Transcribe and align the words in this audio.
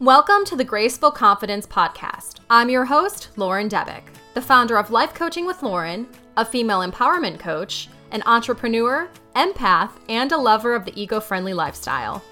Welcome 0.00 0.46
to 0.46 0.56
the 0.56 0.64
Graceful 0.64 1.10
Confidence 1.10 1.66
Podcast. 1.66 2.36
I'm 2.48 2.70
your 2.70 2.86
host, 2.86 3.28
Lauren 3.36 3.68
Debick, 3.68 4.04
the 4.32 4.40
founder 4.40 4.78
of 4.78 4.90
Life 4.90 5.12
Coaching 5.12 5.44
with 5.44 5.62
Lauren, 5.62 6.08
a 6.38 6.44
female 6.46 6.78
empowerment 6.78 7.38
coach, 7.38 7.90
an 8.10 8.22
entrepreneur, 8.24 9.10
empath, 9.36 9.90
and 10.08 10.32
a 10.32 10.38
lover 10.38 10.74
of 10.74 10.86
the 10.86 10.98
eco 10.98 11.20
friendly 11.20 11.52
lifestyle. 11.52 12.24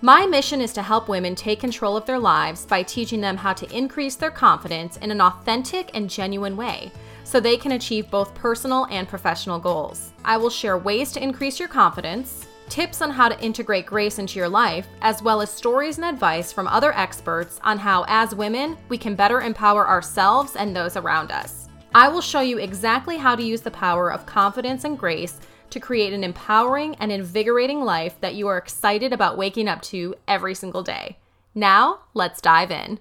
My 0.00 0.26
mission 0.26 0.60
is 0.60 0.72
to 0.74 0.82
help 0.82 1.08
women 1.08 1.34
take 1.34 1.58
control 1.58 1.96
of 1.96 2.06
their 2.06 2.20
lives 2.20 2.64
by 2.66 2.84
teaching 2.84 3.20
them 3.20 3.36
how 3.36 3.52
to 3.52 3.76
increase 3.76 4.14
their 4.14 4.30
confidence 4.30 4.96
in 4.98 5.10
an 5.10 5.20
authentic 5.20 5.90
and 5.92 6.08
genuine 6.08 6.56
way 6.56 6.92
so 7.24 7.40
they 7.40 7.56
can 7.56 7.72
achieve 7.72 8.08
both 8.12 8.32
personal 8.36 8.86
and 8.92 9.08
professional 9.08 9.58
goals. 9.58 10.12
I 10.24 10.36
will 10.36 10.50
share 10.50 10.78
ways 10.78 11.10
to 11.14 11.22
increase 11.22 11.58
your 11.58 11.68
confidence, 11.68 12.43
tips 12.68 13.00
on 13.00 13.10
how 13.10 13.28
to 13.28 13.40
integrate 13.40 13.86
grace 13.86 14.18
into 14.18 14.38
your 14.38 14.48
life, 14.48 14.86
as 15.00 15.22
well 15.22 15.40
as 15.40 15.50
stories 15.50 15.98
and 15.98 16.04
advice 16.04 16.52
from 16.52 16.66
other 16.66 16.92
experts 16.96 17.60
on 17.62 17.78
how, 17.78 18.04
as 18.08 18.34
women, 18.34 18.76
we 18.88 18.98
can 18.98 19.14
better 19.14 19.40
empower 19.40 19.88
ourselves 19.88 20.56
and 20.56 20.74
those 20.74 20.96
around 20.96 21.30
us. 21.30 21.68
I 21.94 22.08
will 22.08 22.20
show 22.20 22.40
you 22.40 22.58
exactly 22.58 23.16
how 23.16 23.36
to 23.36 23.42
use 23.42 23.60
the 23.60 23.70
power 23.70 24.12
of 24.12 24.26
confidence 24.26 24.84
and 24.84 24.98
grace 24.98 25.38
to 25.70 25.80
create 25.80 26.12
an 26.12 26.24
empowering 26.24 26.94
and 26.96 27.10
invigorating 27.10 27.80
life 27.80 28.20
that 28.20 28.34
you 28.34 28.46
are 28.48 28.58
excited 28.58 29.12
about 29.12 29.38
waking 29.38 29.68
up 29.68 29.82
to 29.82 30.14
every 30.26 30.54
single 30.54 30.82
day. 30.82 31.18
Now, 31.54 32.00
let's 32.14 32.40
dive 32.40 32.70
in. 32.70 32.98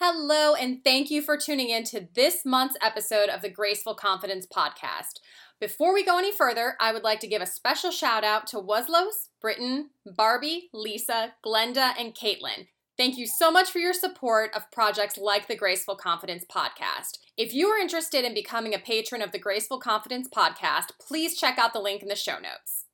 Hello, 0.00 0.54
and 0.54 0.84
thank 0.84 1.10
you 1.10 1.22
for 1.22 1.36
tuning 1.36 1.70
in 1.70 1.82
to 1.86 2.06
this 2.14 2.44
month's 2.44 2.76
episode 2.80 3.28
of 3.28 3.42
the 3.42 3.48
Graceful 3.48 3.96
Confidence 3.96 4.46
Podcast. 4.46 5.18
Before 5.60 5.92
we 5.92 6.04
go 6.04 6.18
any 6.18 6.30
further, 6.30 6.76
I 6.80 6.92
would 6.92 7.02
like 7.02 7.18
to 7.20 7.26
give 7.26 7.42
a 7.42 7.46
special 7.46 7.90
shout 7.90 8.22
out 8.22 8.46
to 8.48 8.58
Wuzlos, 8.58 9.30
Britton, 9.40 9.90
Barbie, 10.06 10.70
Lisa, 10.72 11.34
Glenda, 11.44 11.94
and 11.98 12.14
Caitlin. 12.14 12.68
Thank 12.96 13.18
you 13.18 13.26
so 13.26 13.50
much 13.50 13.70
for 13.70 13.78
your 13.78 13.92
support 13.92 14.54
of 14.54 14.70
projects 14.70 15.18
like 15.18 15.48
the 15.48 15.56
Graceful 15.56 15.96
Confidence 15.96 16.44
Podcast. 16.48 17.18
If 17.36 17.52
you 17.52 17.66
are 17.68 17.78
interested 17.78 18.24
in 18.24 18.34
becoming 18.34 18.72
a 18.72 18.78
patron 18.78 19.20
of 19.20 19.32
the 19.32 19.38
Graceful 19.38 19.80
Confidence 19.80 20.28
Podcast, 20.28 20.92
please 21.00 21.36
check 21.36 21.58
out 21.58 21.72
the 21.72 21.80
link 21.80 22.02
in 22.02 22.08
the 22.08 22.14
show 22.14 22.38
notes. 22.38 22.84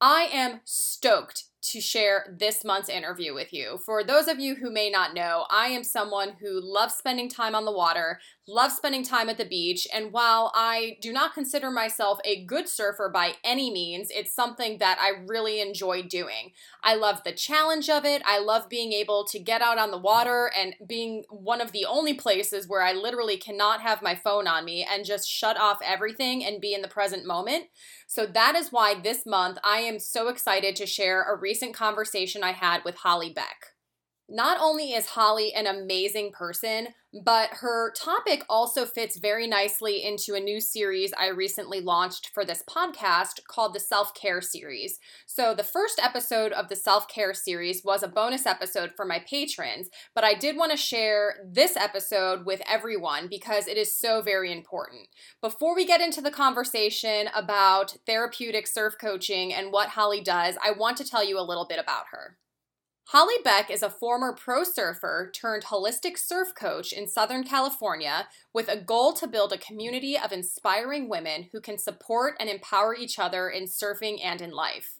I 0.00 0.28
am 0.32 0.60
stoked 0.64 1.44
to 1.62 1.80
share 1.80 2.36
this 2.38 2.64
month's 2.64 2.88
interview 2.88 3.34
with 3.34 3.52
you. 3.52 3.78
For 3.84 4.04
those 4.04 4.28
of 4.28 4.38
you 4.38 4.56
who 4.56 4.70
may 4.70 4.90
not 4.90 5.14
know, 5.14 5.46
I 5.50 5.68
am 5.68 5.82
someone 5.82 6.36
who 6.40 6.60
loves 6.60 6.94
spending 6.94 7.28
time 7.28 7.54
on 7.54 7.64
the 7.64 7.72
water, 7.72 8.20
loves 8.48 8.76
spending 8.76 9.02
time 9.02 9.28
at 9.28 9.38
the 9.38 9.44
beach, 9.44 9.88
and 9.92 10.12
while 10.12 10.52
I 10.54 10.98
do 11.00 11.12
not 11.12 11.34
consider 11.34 11.70
myself 11.70 12.20
a 12.24 12.44
good 12.44 12.68
surfer 12.68 13.10
by 13.12 13.32
any 13.42 13.72
means, 13.72 14.08
it's 14.10 14.32
something 14.32 14.78
that 14.78 14.98
I 15.00 15.24
really 15.26 15.60
enjoy 15.60 16.02
doing. 16.02 16.52
I 16.84 16.94
love 16.94 17.22
the 17.24 17.32
challenge 17.32 17.90
of 17.90 18.04
it. 18.04 18.22
I 18.24 18.38
love 18.38 18.68
being 18.68 18.92
able 18.92 19.24
to 19.26 19.38
get 19.38 19.62
out 19.62 19.78
on 19.78 19.90
the 19.90 19.98
water 19.98 20.50
and 20.56 20.74
being 20.86 21.24
one 21.28 21.60
of 21.60 21.72
the 21.72 21.84
only 21.84 22.14
places 22.14 22.68
where 22.68 22.82
I 22.82 22.92
literally 22.92 23.36
cannot 23.36 23.80
have 23.80 24.02
my 24.02 24.14
phone 24.14 24.46
on 24.46 24.64
me 24.64 24.86
and 24.88 25.04
just 25.04 25.28
shut 25.28 25.58
off 25.58 25.78
everything 25.84 26.44
and 26.44 26.60
be 26.60 26.72
in 26.72 26.82
the 26.82 26.88
present 26.88 27.26
moment. 27.26 27.64
So 28.06 28.26
that 28.26 28.54
is 28.54 28.70
why 28.70 28.94
this 28.94 29.26
month 29.26 29.58
I 29.64 29.78
am 29.78 29.98
so 29.98 30.28
excited 30.28 30.76
to 30.76 30.86
share 30.86 31.22
a 31.22 31.36
recent 31.36 31.74
conversation 31.74 32.44
I 32.44 32.52
had 32.52 32.84
with 32.84 32.96
Holly 32.96 33.32
Beck. 33.32 33.75
Not 34.28 34.58
only 34.60 34.92
is 34.92 35.10
Holly 35.10 35.54
an 35.54 35.68
amazing 35.68 36.32
person, 36.32 36.88
but 37.22 37.48
her 37.60 37.92
topic 37.92 38.44
also 38.48 38.84
fits 38.84 39.18
very 39.18 39.46
nicely 39.46 40.04
into 40.04 40.34
a 40.34 40.40
new 40.40 40.60
series 40.60 41.12
I 41.16 41.28
recently 41.28 41.80
launched 41.80 42.30
for 42.34 42.44
this 42.44 42.64
podcast 42.68 43.46
called 43.48 43.72
the 43.72 43.78
Self 43.78 44.14
Care 44.14 44.40
Series. 44.40 44.98
So, 45.26 45.54
the 45.54 45.62
first 45.62 46.00
episode 46.02 46.50
of 46.50 46.68
the 46.68 46.74
Self 46.74 47.06
Care 47.06 47.34
Series 47.34 47.84
was 47.84 48.02
a 48.02 48.08
bonus 48.08 48.46
episode 48.46 48.90
for 48.96 49.04
my 49.04 49.20
patrons, 49.30 49.88
but 50.12 50.24
I 50.24 50.34
did 50.34 50.56
want 50.56 50.72
to 50.72 50.76
share 50.76 51.36
this 51.48 51.76
episode 51.76 52.44
with 52.44 52.62
everyone 52.68 53.28
because 53.30 53.68
it 53.68 53.76
is 53.76 53.94
so 53.94 54.22
very 54.22 54.52
important. 54.52 55.06
Before 55.40 55.76
we 55.76 55.86
get 55.86 56.00
into 56.00 56.20
the 56.20 56.32
conversation 56.32 57.28
about 57.32 57.96
therapeutic 58.06 58.66
surf 58.66 58.94
coaching 59.00 59.54
and 59.54 59.70
what 59.70 59.90
Holly 59.90 60.20
does, 60.20 60.56
I 60.60 60.72
want 60.72 60.96
to 60.96 61.04
tell 61.04 61.22
you 61.22 61.38
a 61.38 61.46
little 61.46 61.66
bit 61.68 61.78
about 61.78 62.06
her. 62.10 62.38
Holly 63.10 63.36
Beck 63.44 63.70
is 63.70 63.84
a 63.84 63.90
former 63.90 64.32
pro 64.32 64.64
surfer 64.64 65.30
turned 65.32 65.66
holistic 65.66 66.18
surf 66.18 66.52
coach 66.56 66.92
in 66.92 67.06
Southern 67.06 67.44
California 67.44 68.26
with 68.52 68.68
a 68.68 68.76
goal 68.76 69.12
to 69.12 69.28
build 69.28 69.52
a 69.52 69.58
community 69.58 70.18
of 70.18 70.32
inspiring 70.32 71.08
women 71.08 71.48
who 71.52 71.60
can 71.60 71.78
support 71.78 72.34
and 72.40 72.50
empower 72.50 72.96
each 72.96 73.20
other 73.20 73.48
in 73.48 73.66
surfing 73.66 74.18
and 74.24 74.40
in 74.40 74.50
life. 74.50 74.98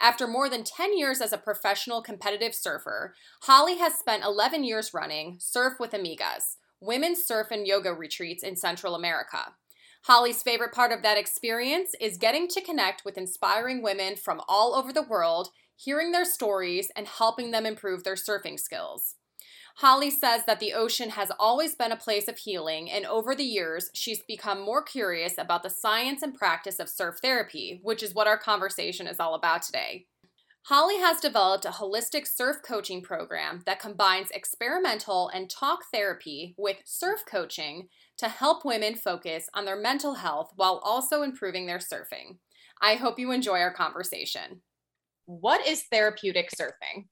After 0.00 0.28
more 0.28 0.48
than 0.48 0.62
10 0.62 0.96
years 0.96 1.20
as 1.20 1.32
a 1.32 1.38
professional 1.38 2.00
competitive 2.00 2.54
surfer, 2.54 3.12
Holly 3.42 3.78
has 3.78 3.94
spent 3.94 4.22
11 4.22 4.62
years 4.62 4.94
running 4.94 5.38
Surf 5.40 5.80
with 5.80 5.90
Amigas, 5.90 6.58
women's 6.80 7.24
surf 7.24 7.48
and 7.50 7.66
yoga 7.66 7.92
retreats 7.92 8.44
in 8.44 8.54
Central 8.54 8.94
America. 8.94 9.54
Holly's 10.02 10.42
favorite 10.42 10.72
part 10.72 10.92
of 10.92 11.02
that 11.02 11.18
experience 11.18 11.90
is 12.00 12.18
getting 12.18 12.46
to 12.48 12.60
connect 12.60 13.04
with 13.04 13.18
inspiring 13.18 13.82
women 13.82 14.14
from 14.14 14.40
all 14.46 14.76
over 14.76 14.92
the 14.92 15.02
world 15.02 15.48
hearing 15.78 16.10
their 16.10 16.24
stories, 16.24 16.90
and 16.96 17.06
helping 17.06 17.52
them 17.52 17.64
improve 17.64 18.02
their 18.02 18.16
surfing 18.16 18.58
skills. 18.58 19.14
Holly 19.76 20.10
says 20.10 20.42
that 20.44 20.58
the 20.58 20.72
ocean 20.72 21.10
has 21.10 21.30
always 21.38 21.76
been 21.76 21.92
a 21.92 21.96
place 21.96 22.26
of 22.26 22.36
healing, 22.36 22.90
and 22.90 23.06
over 23.06 23.32
the 23.32 23.44
years, 23.44 23.90
she's 23.94 24.20
become 24.26 24.60
more 24.60 24.82
curious 24.82 25.38
about 25.38 25.62
the 25.62 25.70
science 25.70 26.20
and 26.20 26.34
practice 26.34 26.80
of 26.80 26.88
surf 26.88 27.18
therapy, 27.22 27.78
which 27.84 28.02
is 28.02 28.12
what 28.12 28.26
our 28.26 28.36
conversation 28.36 29.06
is 29.06 29.20
all 29.20 29.34
about 29.34 29.62
today. 29.62 30.06
Holly 30.62 30.98
has 30.98 31.20
developed 31.20 31.64
a 31.64 31.70
holistic 31.70 32.26
surf 32.26 32.56
coaching 32.64 33.02
program 33.02 33.62
that 33.66 33.78
combines 33.78 34.32
experimental 34.32 35.28
and 35.28 35.48
talk 35.48 35.84
therapy 35.92 36.56
with 36.58 36.78
surf 36.84 37.20
coaching 37.24 37.88
to 38.16 38.28
help 38.28 38.64
women 38.64 38.96
focus 38.96 39.48
on 39.54 39.64
their 39.64 39.80
mental 39.80 40.14
health 40.14 40.50
while 40.56 40.80
also 40.82 41.22
improving 41.22 41.66
their 41.66 41.78
surfing. 41.78 42.38
I 42.82 42.96
hope 42.96 43.20
you 43.20 43.30
enjoy 43.30 43.60
our 43.60 43.72
conversation 43.72 44.62
what 45.28 45.66
is 45.66 45.84
therapeutic 45.92 46.48
surfing? 46.58 47.04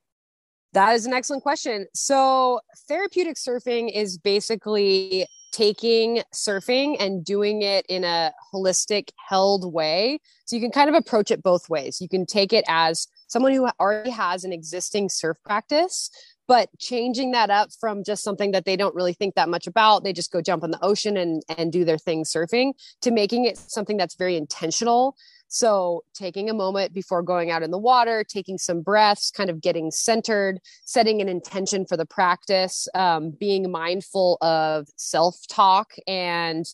That 0.73 0.95
is 0.95 1.07
an 1.07 1.13
excellent 1.13 1.43
question. 1.43 1.87
So, 1.95 2.61
therapeutic 2.89 3.37
surfing 3.37 3.91
is 3.95 4.19
basically 4.19 5.27
taking 5.53 6.23
surfing 6.35 6.97
and 6.99 7.25
doing 7.25 7.63
it 7.63 7.87
in 7.89 8.05
a 8.05 8.33
holistic, 8.53 9.11
held 9.29 9.71
way. 9.73 10.19
So, 10.47 10.57
you 10.57 10.63
can 10.63 10.71
kind 10.71 10.89
of 10.89 10.95
approach 10.95 11.31
it 11.31 11.43
both 11.43 11.69
ways. 11.69 12.01
You 12.01 12.09
can 12.09 12.25
take 12.25 12.55
it 12.55 12.65
as 12.69 13.07
someone 13.27 13.53
who 13.53 13.69
already 13.79 14.11
has 14.11 14.45
an 14.45 14.53
existing 14.53 15.11
surf 15.11 15.37
practice, 15.45 16.11
but 16.49 16.71
changing 16.79 17.33
that 17.33 17.51
up 17.51 17.69
from 17.79 18.03
just 18.03 18.23
something 18.23 18.53
that 18.53 18.65
they 18.65 18.77
don't 18.77 18.95
really 18.95 19.13
think 19.13 19.35
that 19.35 19.49
much 19.49 19.67
about 19.67 20.05
they 20.05 20.13
just 20.13 20.33
go 20.33 20.41
jump 20.41 20.65
in 20.65 20.71
the 20.71 20.83
ocean 20.83 21.17
and 21.17 21.43
and 21.59 21.73
do 21.73 21.85
their 21.85 21.99
thing 21.99 22.25
surfing 22.25 22.73
to 23.03 23.11
making 23.11 23.45
it 23.45 23.59
something 23.59 23.97
that's 23.97 24.15
very 24.15 24.37
intentional 24.37 25.17
so, 25.49 26.03
taking 26.15 26.51
a 26.51 26.55
moment 26.55 26.93
before 26.93 27.23
going 27.23 27.51
out 27.51 27.63
in 27.63 27.71
the 27.71 27.79
water, 27.79 28.25
taking 28.25 28.59
some 28.59 28.83
breaths, 28.83 29.31
kind 29.31 29.49
of 29.49 29.61
getting 29.61 29.91
centered, 29.91 30.59
setting 30.85 31.21
an 31.21 31.29
intention 31.29 31.87
for 31.87 31.97
the 31.97 32.07
practice, 32.07 32.89
um, 32.95 33.31
being 33.31 33.71
mindful 33.71 34.39
of 34.41 34.89
self 34.97 35.37
talk 35.49 35.93
and 36.07 36.65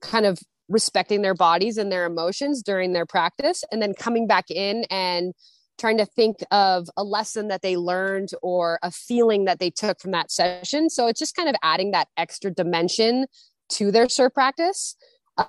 kind 0.00 0.24
of 0.24 0.38
respecting 0.68 1.20
their 1.20 1.34
bodies 1.34 1.76
and 1.76 1.92
their 1.92 2.06
emotions 2.06 2.62
during 2.62 2.94
their 2.94 3.06
practice, 3.06 3.64
and 3.70 3.82
then 3.82 3.92
coming 3.92 4.26
back 4.26 4.50
in 4.50 4.84
and 4.90 5.34
trying 5.78 5.98
to 5.98 6.06
think 6.06 6.36
of 6.50 6.88
a 6.96 7.04
lesson 7.04 7.48
that 7.48 7.60
they 7.60 7.76
learned 7.76 8.30
or 8.42 8.78
a 8.82 8.90
feeling 8.90 9.44
that 9.44 9.58
they 9.58 9.70
took 9.70 10.00
from 10.00 10.12
that 10.12 10.30
session. 10.30 10.88
So, 10.88 11.06
it's 11.06 11.20
just 11.20 11.36
kind 11.36 11.50
of 11.50 11.56
adding 11.62 11.90
that 11.90 12.08
extra 12.16 12.50
dimension 12.50 13.26
to 13.72 13.90
their 13.90 14.08
surf 14.08 14.32
practice. 14.32 14.96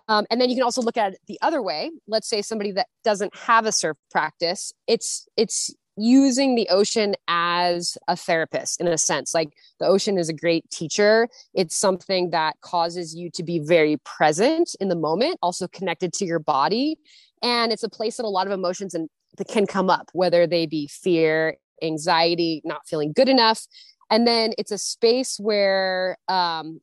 Um, 0.08 0.26
and 0.32 0.40
then 0.40 0.50
you 0.50 0.56
can 0.56 0.64
also 0.64 0.82
look 0.82 0.98
at 0.98 1.14
it 1.14 1.20
the 1.28 1.38
other 1.42 1.62
way. 1.62 1.92
Let's 2.08 2.30
say 2.30 2.42
somebody 2.42 2.72
that 2.74 2.88
doesn't 3.04 3.36
have 3.36 3.66
a 3.66 3.72
surf 3.72 3.98
practice, 4.12 4.74
it's 4.88 5.28
it's 5.36 5.74
using 5.96 6.56
the 6.56 6.68
ocean 6.70 7.14
as 7.28 7.98
a 8.08 8.16
therapist 8.16 8.82
in 8.82 8.88
a 8.88 8.98
sense. 8.98 9.34
Like 9.34 9.54
the 9.80 9.86
ocean 9.86 10.18
is 10.18 10.30
a 10.30 10.34
great 10.34 10.68
teacher. 10.72 11.28
It's 11.54 11.78
something 11.78 12.32
that 12.32 12.56
causes 12.62 13.16
you 13.16 13.30
to 13.32 13.44
be 13.44 13.60
very 13.60 13.98
present 13.98 14.76
in 14.80 14.88
the 14.88 14.96
moment, 14.96 15.38
also 15.42 15.68
connected 15.68 16.14
to 16.14 16.26
your 16.26 16.40
body. 16.40 16.98
And 17.44 17.72
it's 17.72 17.84
a 17.84 17.90
place 17.90 18.18
that 18.18 18.26
a 18.26 18.30
lot 18.30 18.48
of 18.48 18.54
emotions 18.54 18.94
and 18.94 19.10
can 19.48 19.68
come 19.68 19.90
up, 19.90 20.10
whether 20.14 20.48
they 20.48 20.66
be 20.66 20.88
fear, 20.88 21.58
anxiety, 21.82 22.62
not 22.64 22.88
feeling 22.88 23.14
good 23.14 23.30
enough. 23.30 23.68
And 24.10 24.28
then 24.28 24.54
it's 24.58 24.72
a 24.72 24.78
space 24.78 25.38
where 25.40 26.18
um, 26.28 26.82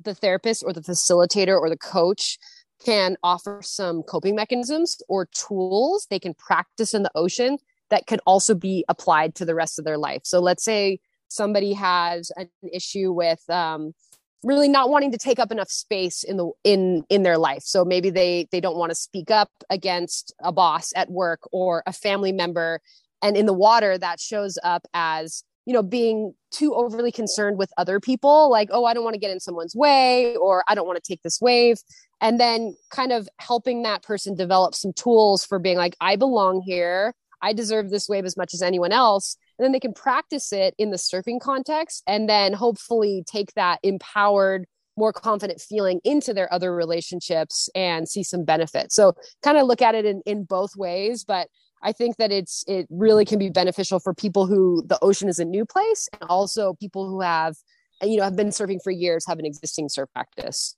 the 0.00 0.14
therapist 0.14 0.62
or 0.64 0.72
the 0.72 0.80
facilitator 0.80 1.58
or 1.58 1.68
the 1.68 1.76
coach 1.76 2.38
can 2.84 3.16
offer 3.22 3.60
some 3.62 4.02
coping 4.02 4.34
mechanisms 4.34 4.96
or 5.08 5.26
tools 5.26 6.06
they 6.10 6.18
can 6.18 6.34
practice 6.34 6.92
in 6.94 7.02
the 7.02 7.10
ocean 7.14 7.58
that 7.90 8.06
could 8.06 8.20
also 8.26 8.54
be 8.54 8.84
applied 8.88 9.34
to 9.36 9.44
the 9.44 9.54
rest 9.54 9.78
of 9.78 9.84
their 9.84 9.98
life. 9.98 10.22
So 10.24 10.40
let's 10.40 10.64
say 10.64 10.98
somebody 11.28 11.72
has 11.74 12.30
an 12.36 12.48
issue 12.72 13.12
with 13.12 13.48
um, 13.48 13.94
really 14.42 14.68
not 14.68 14.90
wanting 14.90 15.12
to 15.12 15.18
take 15.18 15.38
up 15.38 15.50
enough 15.50 15.70
space 15.70 16.22
in 16.22 16.36
the 16.36 16.50
in 16.64 17.04
in 17.08 17.22
their 17.22 17.38
life. 17.38 17.62
So 17.62 17.84
maybe 17.84 18.10
they 18.10 18.48
they 18.52 18.60
don't 18.60 18.76
want 18.76 18.90
to 18.90 18.94
speak 18.94 19.30
up 19.30 19.50
against 19.70 20.34
a 20.40 20.52
boss 20.52 20.92
at 20.94 21.10
work 21.10 21.40
or 21.52 21.82
a 21.86 21.92
family 21.92 22.32
member 22.32 22.80
and 23.22 23.36
in 23.36 23.46
the 23.46 23.54
water 23.54 23.96
that 23.96 24.20
shows 24.20 24.58
up 24.62 24.86
as 24.92 25.44
you 25.66 25.72
know 25.72 25.82
being 25.82 26.34
too 26.50 26.74
overly 26.74 27.10
concerned 27.10 27.58
with 27.58 27.70
other 27.78 28.00
people 28.00 28.50
like 28.50 28.68
oh 28.72 28.84
i 28.84 28.94
don't 28.94 29.04
want 29.04 29.14
to 29.14 29.20
get 29.20 29.30
in 29.30 29.40
someone's 29.40 29.74
way 29.74 30.36
or 30.36 30.64
i 30.68 30.74
don't 30.74 30.86
want 30.86 31.02
to 31.02 31.06
take 31.06 31.22
this 31.22 31.40
wave 31.40 31.78
and 32.20 32.38
then 32.38 32.74
kind 32.90 33.12
of 33.12 33.28
helping 33.38 33.82
that 33.82 34.02
person 34.02 34.34
develop 34.34 34.74
some 34.74 34.92
tools 34.92 35.44
for 35.44 35.58
being 35.58 35.76
like 35.76 35.96
i 36.00 36.16
belong 36.16 36.62
here. 36.62 37.14
I 37.42 37.52
deserve 37.52 37.90
this 37.90 38.08
wave 38.08 38.24
as 38.24 38.38
much 38.38 38.54
as 38.54 38.62
anyone 38.62 38.90
else 38.90 39.36
and 39.58 39.64
then 39.64 39.72
they 39.72 39.80
can 39.80 39.92
practice 39.92 40.52
it 40.52 40.74
in 40.78 40.90
the 40.90 40.96
surfing 40.96 41.40
context 41.40 42.02
and 42.06 42.28
then 42.28 42.52
hopefully 42.52 43.22
take 43.26 43.52
that 43.54 43.80
empowered 43.82 44.66
more 44.96 45.12
confident 45.12 45.60
feeling 45.60 46.00
into 46.04 46.32
their 46.32 46.52
other 46.52 46.74
relationships 46.74 47.68
and 47.74 48.08
see 48.08 48.22
some 48.22 48.44
benefit. 48.44 48.92
So 48.92 49.14
kind 49.42 49.58
of 49.58 49.66
look 49.66 49.82
at 49.82 49.94
it 49.94 50.04
in, 50.04 50.22
in 50.24 50.44
both 50.44 50.76
ways 50.76 51.24
but 51.24 51.48
I 51.84 51.92
think 51.92 52.16
that 52.16 52.32
it's 52.32 52.64
it 52.66 52.86
really 52.90 53.24
can 53.24 53.38
be 53.38 53.50
beneficial 53.50 54.00
for 54.00 54.14
people 54.14 54.46
who 54.46 54.82
the 54.86 54.98
ocean 55.02 55.28
is 55.28 55.38
a 55.38 55.44
new 55.44 55.66
place 55.66 56.08
and 56.12 56.28
also 56.30 56.74
people 56.74 57.08
who 57.08 57.20
have 57.20 57.56
you 58.02 58.16
know 58.16 58.24
have 58.24 58.36
been 58.36 58.48
surfing 58.48 58.82
for 58.82 58.90
years 58.90 59.26
have 59.26 59.38
an 59.38 59.44
existing 59.44 59.90
surf 59.90 60.08
practice. 60.12 60.76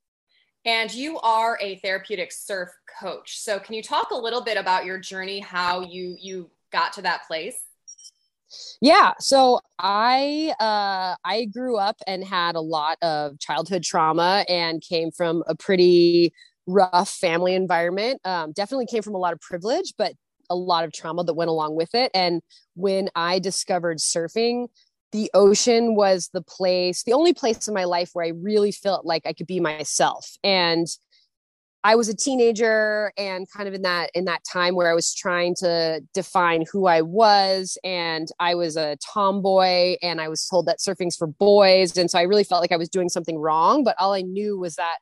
And 0.64 0.92
you 0.92 1.20
are 1.20 1.56
a 1.62 1.76
therapeutic 1.76 2.32
surf 2.32 2.70
coach. 3.00 3.38
So 3.38 3.60
can 3.60 3.74
you 3.74 3.82
talk 3.84 4.10
a 4.10 4.16
little 4.16 4.42
bit 4.42 4.58
about 4.58 4.84
your 4.84 4.98
journey 4.98 5.38
how 5.38 5.82
you 5.82 6.16
you 6.20 6.50
got 6.72 6.92
to 6.94 7.02
that 7.02 7.26
place? 7.28 7.62
Yeah, 8.80 9.12
so 9.20 9.60
I 9.78 10.54
uh 10.58 11.14
I 11.24 11.44
grew 11.46 11.76
up 11.76 11.96
and 12.08 12.24
had 12.24 12.56
a 12.56 12.60
lot 12.60 12.98
of 13.00 13.38
childhood 13.38 13.84
trauma 13.84 14.44
and 14.48 14.82
came 14.82 15.12
from 15.12 15.44
a 15.46 15.54
pretty 15.54 16.32
rough 16.66 17.10
family 17.10 17.54
environment. 17.54 18.20
Um, 18.24 18.50
definitely 18.52 18.86
came 18.86 19.02
from 19.02 19.14
a 19.14 19.18
lot 19.18 19.32
of 19.32 19.40
privilege, 19.40 19.94
but 19.96 20.14
a 20.50 20.56
lot 20.56 20.84
of 20.84 20.92
trauma 20.92 21.24
that 21.24 21.34
went 21.34 21.50
along 21.50 21.76
with 21.76 21.94
it. 21.94 22.10
And 22.14 22.42
when 22.74 23.08
I 23.14 23.38
discovered 23.38 23.98
surfing, 23.98 24.68
the 25.12 25.30
ocean 25.34 25.94
was 25.94 26.30
the 26.32 26.42
place, 26.42 27.02
the 27.04 27.12
only 27.12 27.32
place 27.32 27.68
in 27.68 27.74
my 27.74 27.84
life 27.84 28.10
where 28.12 28.24
I 28.24 28.30
really 28.30 28.72
felt 28.72 29.06
like 29.06 29.26
I 29.26 29.32
could 29.32 29.46
be 29.46 29.60
myself. 29.60 30.30
And 30.42 30.86
I 31.86 31.94
was 31.94 32.08
a 32.08 32.16
teenager 32.16 33.12
and 33.16 33.46
kind 33.48 33.68
of 33.68 33.74
in 33.74 33.82
that 33.82 34.10
in 34.12 34.24
that 34.24 34.42
time 34.42 34.74
where 34.74 34.90
I 34.90 34.94
was 34.94 35.14
trying 35.14 35.54
to 35.60 36.02
define 36.12 36.64
who 36.72 36.86
I 36.88 37.00
was 37.02 37.78
and 37.84 38.26
I 38.40 38.56
was 38.56 38.76
a 38.76 38.96
tomboy 38.96 39.94
and 40.02 40.20
I 40.20 40.28
was 40.28 40.48
told 40.48 40.66
that 40.66 40.80
surfing's 40.80 41.14
for 41.14 41.28
boys 41.28 41.96
and 41.96 42.10
so 42.10 42.18
I 42.18 42.22
really 42.22 42.42
felt 42.42 42.60
like 42.60 42.72
I 42.72 42.76
was 42.76 42.88
doing 42.88 43.08
something 43.08 43.38
wrong 43.38 43.84
but 43.84 43.94
all 44.00 44.14
I 44.14 44.22
knew 44.22 44.58
was 44.58 44.74
that 44.74 44.96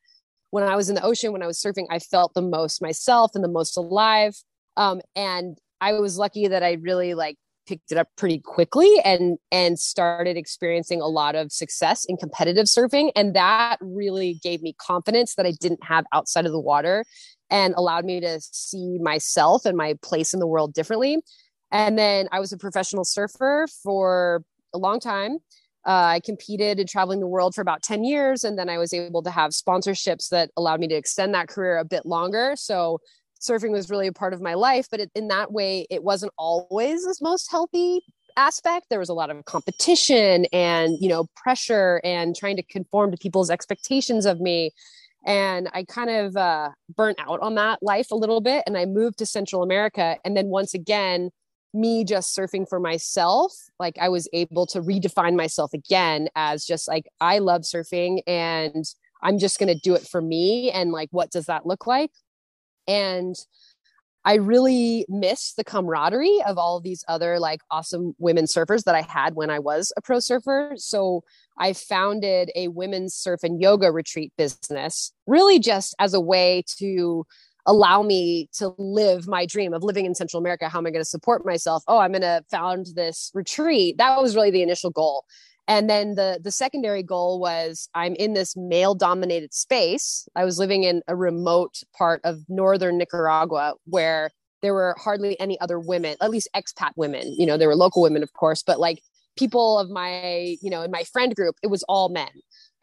when 0.50 0.62
I 0.62 0.76
was 0.76 0.90
in 0.90 0.94
the 0.94 1.02
ocean 1.02 1.32
when 1.32 1.42
I 1.42 1.46
was 1.46 1.58
surfing 1.58 1.86
I 1.88 2.00
felt 2.00 2.34
the 2.34 2.42
most 2.42 2.82
myself 2.82 3.30
and 3.34 3.42
the 3.42 3.48
most 3.48 3.78
alive 3.78 4.36
um, 4.76 5.00
and 5.14 5.58
I 5.80 5.92
was 5.94 6.18
lucky 6.18 6.48
that 6.48 6.62
I 6.62 6.72
really 6.74 7.14
like 7.14 7.36
picked 7.66 7.92
it 7.92 7.98
up 7.98 8.08
pretty 8.16 8.38
quickly 8.38 9.00
and 9.04 9.38
and 9.50 9.78
started 9.78 10.36
experiencing 10.36 11.00
a 11.00 11.06
lot 11.06 11.34
of 11.34 11.52
success 11.52 12.04
in 12.04 12.16
competitive 12.16 12.66
surfing. 12.66 13.10
And 13.16 13.34
that 13.34 13.78
really 13.80 14.38
gave 14.42 14.62
me 14.62 14.74
confidence 14.78 15.34
that 15.36 15.46
I 15.46 15.52
didn't 15.60 15.84
have 15.84 16.04
outside 16.12 16.46
of 16.46 16.52
the 16.52 16.60
water 16.60 17.04
and 17.50 17.74
allowed 17.76 18.04
me 18.04 18.20
to 18.20 18.40
see 18.40 18.98
myself 19.00 19.64
and 19.64 19.76
my 19.76 19.94
place 20.02 20.34
in 20.34 20.40
the 20.40 20.46
world 20.46 20.74
differently. 20.74 21.18
And 21.70 21.98
then 21.98 22.28
I 22.32 22.40
was 22.40 22.52
a 22.52 22.58
professional 22.58 23.04
surfer 23.04 23.66
for 23.82 24.44
a 24.72 24.78
long 24.78 25.00
time. 25.00 25.38
Uh, 25.86 26.16
I 26.16 26.20
competed 26.24 26.80
in 26.80 26.86
traveling 26.86 27.20
the 27.20 27.26
world 27.26 27.54
for 27.54 27.60
about 27.60 27.82
10 27.82 28.04
years 28.04 28.42
and 28.42 28.58
then 28.58 28.70
I 28.70 28.78
was 28.78 28.94
able 28.94 29.22
to 29.22 29.30
have 29.30 29.50
sponsorships 29.50 30.30
that 30.30 30.50
allowed 30.56 30.80
me 30.80 30.88
to 30.88 30.94
extend 30.94 31.34
that 31.34 31.48
career 31.48 31.76
a 31.76 31.84
bit 31.84 32.06
longer. 32.06 32.54
So 32.56 33.00
surfing 33.44 33.70
was 33.70 33.90
really 33.90 34.06
a 34.06 34.12
part 34.12 34.32
of 34.32 34.40
my 34.40 34.54
life 34.54 34.86
but 34.90 35.00
it, 35.00 35.10
in 35.14 35.28
that 35.28 35.52
way 35.52 35.86
it 35.90 36.02
wasn't 36.02 36.32
always 36.38 37.04
the 37.04 37.16
most 37.20 37.50
healthy 37.50 38.02
aspect. 38.36 38.86
There 38.90 38.98
was 38.98 39.08
a 39.08 39.14
lot 39.14 39.30
of 39.30 39.44
competition 39.44 40.46
and 40.52 40.96
you 41.00 41.08
know 41.08 41.26
pressure 41.36 42.00
and 42.04 42.34
trying 42.34 42.56
to 42.56 42.62
conform 42.62 43.10
to 43.10 43.16
people's 43.16 43.50
expectations 43.50 44.26
of 44.26 44.40
me. 44.40 44.70
And 45.26 45.70
i 45.72 45.84
kind 45.84 46.10
of 46.10 46.36
uh, 46.36 46.70
burnt 46.94 47.18
out 47.18 47.40
on 47.40 47.54
that 47.54 47.82
life 47.82 48.10
a 48.10 48.16
little 48.16 48.40
bit 48.40 48.62
and 48.66 48.76
i 48.76 48.84
moved 48.84 49.18
to 49.18 49.26
central 49.26 49.62
america. 49.62 50.18
And 50.24 50.36
then 50.36 50.48
once 50.48 50.74
again 50.74 51.30
me 51.72 52.04
just 52.04 52.36
surfing 52.36 52.68
for 52.68 52.78
myself 52.78 53.52
like 53.80 53.96
i 54.00 54.08
was 54.08 54.28
able 54.32 54.64
to 54.64 54.80
redefine 54.80 55.34
myself 55.34 55.72
again 55.72 56.28
as 56.36 56.64
just 56.64 56.86
like 56.86 57.04
i 57.20 57.40
love 57.40 57.62
surfing 57.62 58.20
and 58.28 58.84
i'm 59.24 59.40
just 59.40 59.58
going 59.58 59.66
to 59.66 59.80
do 59.80 59.94
it 59.94 60.06
for 60.06 60.20
me. 60.20 60.70
And 60.70 60.92
like 60.92 61.08
what 61.10 61.32
does 61.32 61.46
that 61.46 61.66
look 61.66 61.86
like 61.86 62.12
and 62.86 63.36
I 64.26 64.34
really 64.36 65.04
miss 65.08 65.52
the 65.52 65.64
camaraderie 65.64 66.40
of 66.46 66.56
all 66.56 66.78
of 66.78 66.82
these 66.82 67.04
other 67.08 67.38
like 67.38 67.60
awesome 67.70 68.14
women 68.18 68.46
surfers 68.46 68.84
that 68.84 68.94
I 68.94 69.02
had 69.02 69.34
when 69.34 69.50
I 69.50 69.58
was 69.58 69.92
a 69.96 70.02
pro 70.02 70.18
surfer. 70.18 70.72
So 70.76 71.24
I 71.58 71.74
founded 71.74 72.50
a 72.54 72.68
women's 72.68 73.14
surf 73.14 73.40
and 73.42 73.60
yoga 73.60 73.92
retreat 73.92 74.32
business, 74.38 75.12
really 75.26 75.58
just 75.58 75.94
as 75.98 76.14
a 76.14 76.20
way 76.20 76.64
to 76.78 77.26
allow 77.66 78.02
me 78.02 78.48
to 78.54 78.74
live 78.78 79.26
my 79.26 79.46
dream 79.46 79.74
of 79.74 79.82
living 79.82 80.06
in 80.06 80.14
Central 80.14 80.40
America. 80.40 80.68
How 80.68 80.78
am 80.78 80.86
I 80.86 80.90
going 80.90 81.02
to 81.02 81.08
support 81.08 81.44
myself? 81.44 81.82
Oh, 81.86 81.98
I'm 81.98 82.12
going 82.12 82.22
to 82.22 82.44
found 82.50 82.86
this 82.94 83.30
retreat. 83.34 83.98
That 83.98 84.20
was 84.20 84.34
really 84.34 84.50
the 84.50 84.62
initial 84.62 84.90
goal 84.90 85.24
and 85.66 85.88
then 85.88 86.14
the 86.14 86.40
the 86.42 86.50
secondary 86.50 87.02
goal 87.02 87.40
was 87.40 87.88
i'm 87.94 88.14
in 88.16 88.34
this 88.34 88.56
male 88.56 88.94
dominated 88.94 89.54
space. 89.54 90.28
I 90.36 90.44
was 90.44 90.58
living 90.58 90.84
in 90.84 91.02
a 91.08 91.16
remote 91.16 91.82
part 91.96 92.20
of 92.24 92.40
northern 92.48 92.98
nicaragua 92.98 93.74
where 93.86 94.30
there 94.62 94.74
were 94.74 94.96
hardly 94.98 95.38
any 95.40 95.60
other 95.60 95.78
women 95.78 96.16
at 96.20 96.30
least 96.30 96.48
expat 96.54 96.92
women. 96.96 97.34
You 97.38 97.46
know 97.46 97.56
there 97.56 97.68
were 97.68 97.76
local 97.76 98.02
women 98.02 98.22
of 98.22 98.32
course 98.32 98.62
but 98.62 98.80
like 98.80 99.00
people 99.36 99.78
of 99.78 99.90
my 99.90 100.56
you 100.60 100.70
know 100.70 100.82
in 100.82 100.90
my 100.90 101.04
friend 101.04 101.34
group 101.34 101.56
it 101.62 101.68
was 101.68 101.82
all 101.84 102.08
men. 102.08 102.30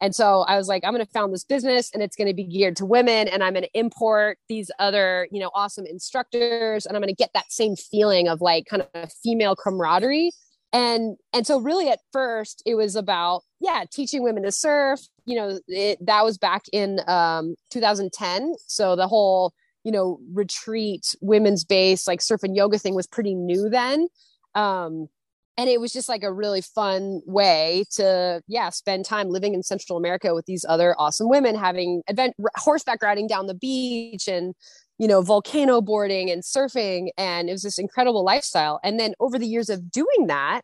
And 0.00 0.14
so 0.14 0.40
i 0.48 0.56
was 0.56 0.66
like 0.66 0.82
i'm 0.84 0.92
going 0.92 1.04
to 1.04 1.12
found 1.12 1.32
this 1.32 1.44
business 1.44 1.90
and 1.94 2.02
it's 2.02 2.16
going 2.16 2.26
to 2.26 2.34
be 2.34 2.44
geared 2.44 2.74
to 2.76 2.84
women 2.84 3.28
and 3.28 3.42
i'm 3.44 3.52
going 3.52 3.62
to 3.62 3.78
import 3.78 4.36
these 4.48 4.68
other 4.80 5.28
you 5.30 5.38
know 5.38 5.50
awesome 5.54 5.86
instructors 5.86 6.86
and 6.86 6.96
i'm 6.96 7.02
going 7.02 7.14
to 7.14 7.22
get 7.24 7.30
that 7.34 7.52
same 7.52 7.76
feeling 7.76 8.26
of 8.26 8.40
like 8.40 8.66
kind 8.66 8.84
of 8.94 9.12
female 9.22 9.54
camaraderie 9.54 10.32
and 10.72 11.16
and 11.32 11.46
so 11.46 11.60
really 11.60 11.88
at 11.88 12.00
first 12.12 12.62
it 12.64 12.74
was 12.74 12.96
about 12.96 13.42
yeah 13.60 13.84
teaching 13.92 14.22
women 14.22 14.42
to 14.42 14.52
surf 14.52 15.00
you 15.26 15.36
know 15.36 15.58
it, 15.68 16.04
that 16.04 16.24
was 16.24 16.38
back 16.38 16.62
in 16.72 17.00
um 17.08 17.54
2010 17.70 18.54
so 18.66 18.96
the 18.96 19.06
whole 19.08 19.52
you 19.84 19.92
know 19.92 20.18
retreat 20.32 21.14
women's 21.20 21.64
base 21.64 22.06
like 22.06 22.22
surf 22.22 22.42
and 22.42 22.56
yoga 22.56 22.78
thing 22.78 22.94
was 22.94 23.06
pretty 23.06 23.34
new 23.34 23.68
then. 23.68 24.08
Um 24.54 25.08
and 25.58 25.68
it 25.68 25.80
was 25.80 25.92
just 25.92 26.08
like 26.08 26.22
a 26.22 26.32
really 26.32 26.62
fun 26.62 27.20
way 27.26 27.84
to 27.90 28.42
yeah 28.46 28.70
spend 28.70 29.04
time 29.04 29.28
living 29.28 29.54
in 29.54 29.62
central 29.62 29.98
america 29.98 30.34
with 30.34 30.46
these 30.46 30.64
other 30.68 30.94
awesome 30.98 31.28
women 31.28 31.54
having 31.54 32.02
event 32.08 32.34
horseback 32.56 33.02
riding 33.02 33.26
down 33.26 33.46
the 33.46 33.54
beach 33.54 34.28
and 34.28 34.54
you 34.98 35.08
know, 35.08 35.22
volcano 35.22 35.80
boarding 35.80 36.30
and 36.30 36.42
surfing. 36.42 37.08
And 37.16 37.48
it 37.48 37.52
was 37.52 37.62
this 37.62 37.78
incredible 37.78 38.24
lifestyle. 38.24 38.80
And 38.84 39.00
then 39.00 39.14
over 39.20 39.38
the 39.38 39.46
years 39.46 39.68
of 39.68 39.90
doing 39.90 40.26
that, 40.28 40.62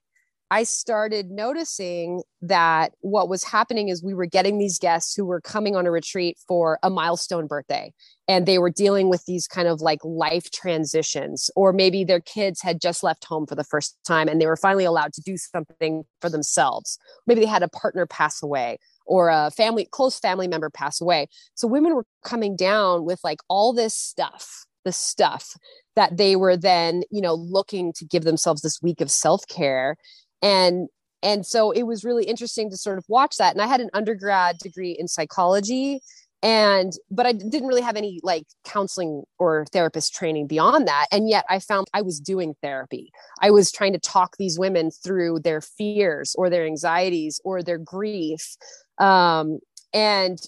I 0.50 0.62
started 0.62 1.30
noticing 1.30 2.22
that 2.40 2.92
what 3.00 3.28
was 3.28 3.44
happening 3.44 3.88
is 3.88 4.02
we 4.02 4.14
were 4.14 4.26
getting 4.26 4.58
these 4.58 4.78
guests 4.78 5.14
who 5.14 5.26
were 5.26 5.42
coming 5.42 5.76
on 5.76 5.86
a 5.86 5.90
retreat 5.90 6.38
for 6.46 6.78
a 6.82 6.88
milestone 6.88 7.46
birthday 7.46 7.92
and 8.26 8.46
they 8.46 8.58
were 8.58 8.70
dealing 8.70 9.10
with 9.10 9.24
these 9.26 9.46
kind 9.46 9.68
of 9.68 9.82
like 9.82 9.98
life 10.04 10.50
transitions 10.50 11.50
or 11.54 11.72
maybe 11.72 12.02
their 12.02 12.20
kids 12.20 12.62
had 12.62 12.80
just 12.80 13.02
left 13.02 13.24
home 13.26 13.46
for 13.46 13.56
the 13.56 13.64
first 13.64 13.98
time 14.06 14.26
and 14.28 14.40
they 14.40 14.46
were 14.46 14.56
finally 14.56 14.84
allowed 14.84 15.12
to 15.14 15.20
do 15.20 15.36
something 15.36 16.04
for 16.20 16.30
themselves 16.30 16.98
maybe 17.26 17.40
they 17.40 17.46
had 17.46 17.62
a 17.62 17.68
partner 17.68 18.06
pass 18.06 18.42
away 18.42 18.78
or 19.08 19.28
a 19.28 19.50
family 19.50 19.88
close 19.90 20.18
family 20.20 20.46
member 20.46 20.70
pass 20.70 21.00
away. 21.00 21.28
So 21.54 21.66
women 21.66 21.94
were 21.94 22.06
coming 22.24 22.54
down 22.56 23.04
with 23.04 23.20
like 23.24 23.40
all 23.48 23.72
this 23.72 23.94
stuff 23.94 24.66
the 24.84 24.92
stuff 24.92 25.54
that 25.96 26.16
they 26.16 26.36
were 26.36 26.56
then 26.56 27.02
you 27.10 27.20
know 27.20 27.34
looking 27.34 27.92
to 27.92 28.04
give 28.04 28.24
themselves 28.24 28.62
this 28.62 28.80
week 28.82 29.00
of 29.00 29.10
self-care. 29.10 29.96
And 30.40 30.88
and 31.22 31.44
so 31.44 31.72
it 31.72 31.82
was 31.82 32.04
really 32.04 32.24
interesting 32.24 32.70
to 32.70 32.76
sort 32.76 32.98
of 32.98 33.04
watch 33.08 33.36
that. 33.38 33.52
And 33.52 33.62
i 33.62 33.66
had 33.66 33.80
an 33.80 33.90
undergrad 33.92 34.58
degree 34.58 34.96
in 34.98 35.08
psychology 35.08 36.00
and 36.40 36.92
but 37.10 37.26
i 37.26 37.32
didn't 37.32 37.66
really 37.66 37.82
have 37.82 37.96
any 37.96 38.20
like 38.22 38.44
counseling 38.64 39.24
or 39.40 39.66
therapist 39.72 40.14
training 40.14 40.46
beyond 40.46 40.86
that. 40.86 41.06
And 41.10 41.28
yet 41.28 41.44
i 41.50 41.58
found 41.58 41.88
i 41.92 42.02
was 42.02 42.20
doing 42.20 42.54
therapy. 42.62 43.10
I 43.42 43.50
was 43.50 43.72
trying 43.72 43.92
to 43.94 43.98
talk 43.98 44.36
these 44.38 44.58
women 44.58 44.90
through 44.90 45.40
their 45.40 45.60
fears 45.60 46.34
or 46.38 46.48
their 46.48 46.64
anxieties 46.64 47.40
or 47.44 47.62
their 47.62 47.78
grief 47.78 48.56
um, 48.98 49.58
and 49.92 50.38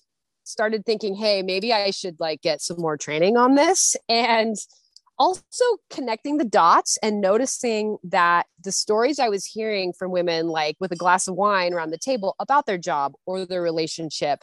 started 0.45 0.85
thinking 0.85 1.15
hey 1.15 1.43
maybe 1.43 1.73
i 1.73 1.91
should 1.91 2.19
like 2.19 2.43
get 2.43 2.61
some 2.61 2.77
more 2.81 2.97
training 2.97 3.37
on 3.37 3.55
this 3.55 3.95
and 4.09 4.57
also 5.21 5.77
connecting 5.91 6.39
the 6.39 6.47
dots 6.47 6.97
and 7.03 7.21
noticing 7.21 7.99
that 8.03 8.47
the 8.65 8.73
stories 8.73 9.19
I 9.19 9.29
was 9.29 9.45
hearing 9.45 9.93
from 9.93 10.13
women, 10.13 10.49
like 10.49 10.77
with 10.81 10.93
a 10.93 10.97
glass 10.97 11.29
of 11.29 11.35
wine 11.35 11.75
around 11.75 11.91
the 11.91 11.99
table 11.99 12.35
about 12.39 12.65
their 12.65 12.79
job 12.79 13.13
or 13.27 13.45
their 13.45 13.61
relationship, 13.61 14.43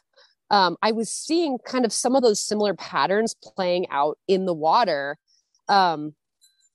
um, 0.51 0.77
I 0.83 0.91
was 0.91 1.11
seeing 1.11 1.57
kind 1.65 1.83
of 1.83 1.91
some 1.91 2.15
of 2.15 2.21
those 2.21 2.39
similar 2.39 2.75
patterns 2.75 3.35
playing 3.41 3.87
out 3.89 4.19
in 4.27 4.45
the 4.45 4.53
water. 4.53 5.17
Um, 5.67 6.13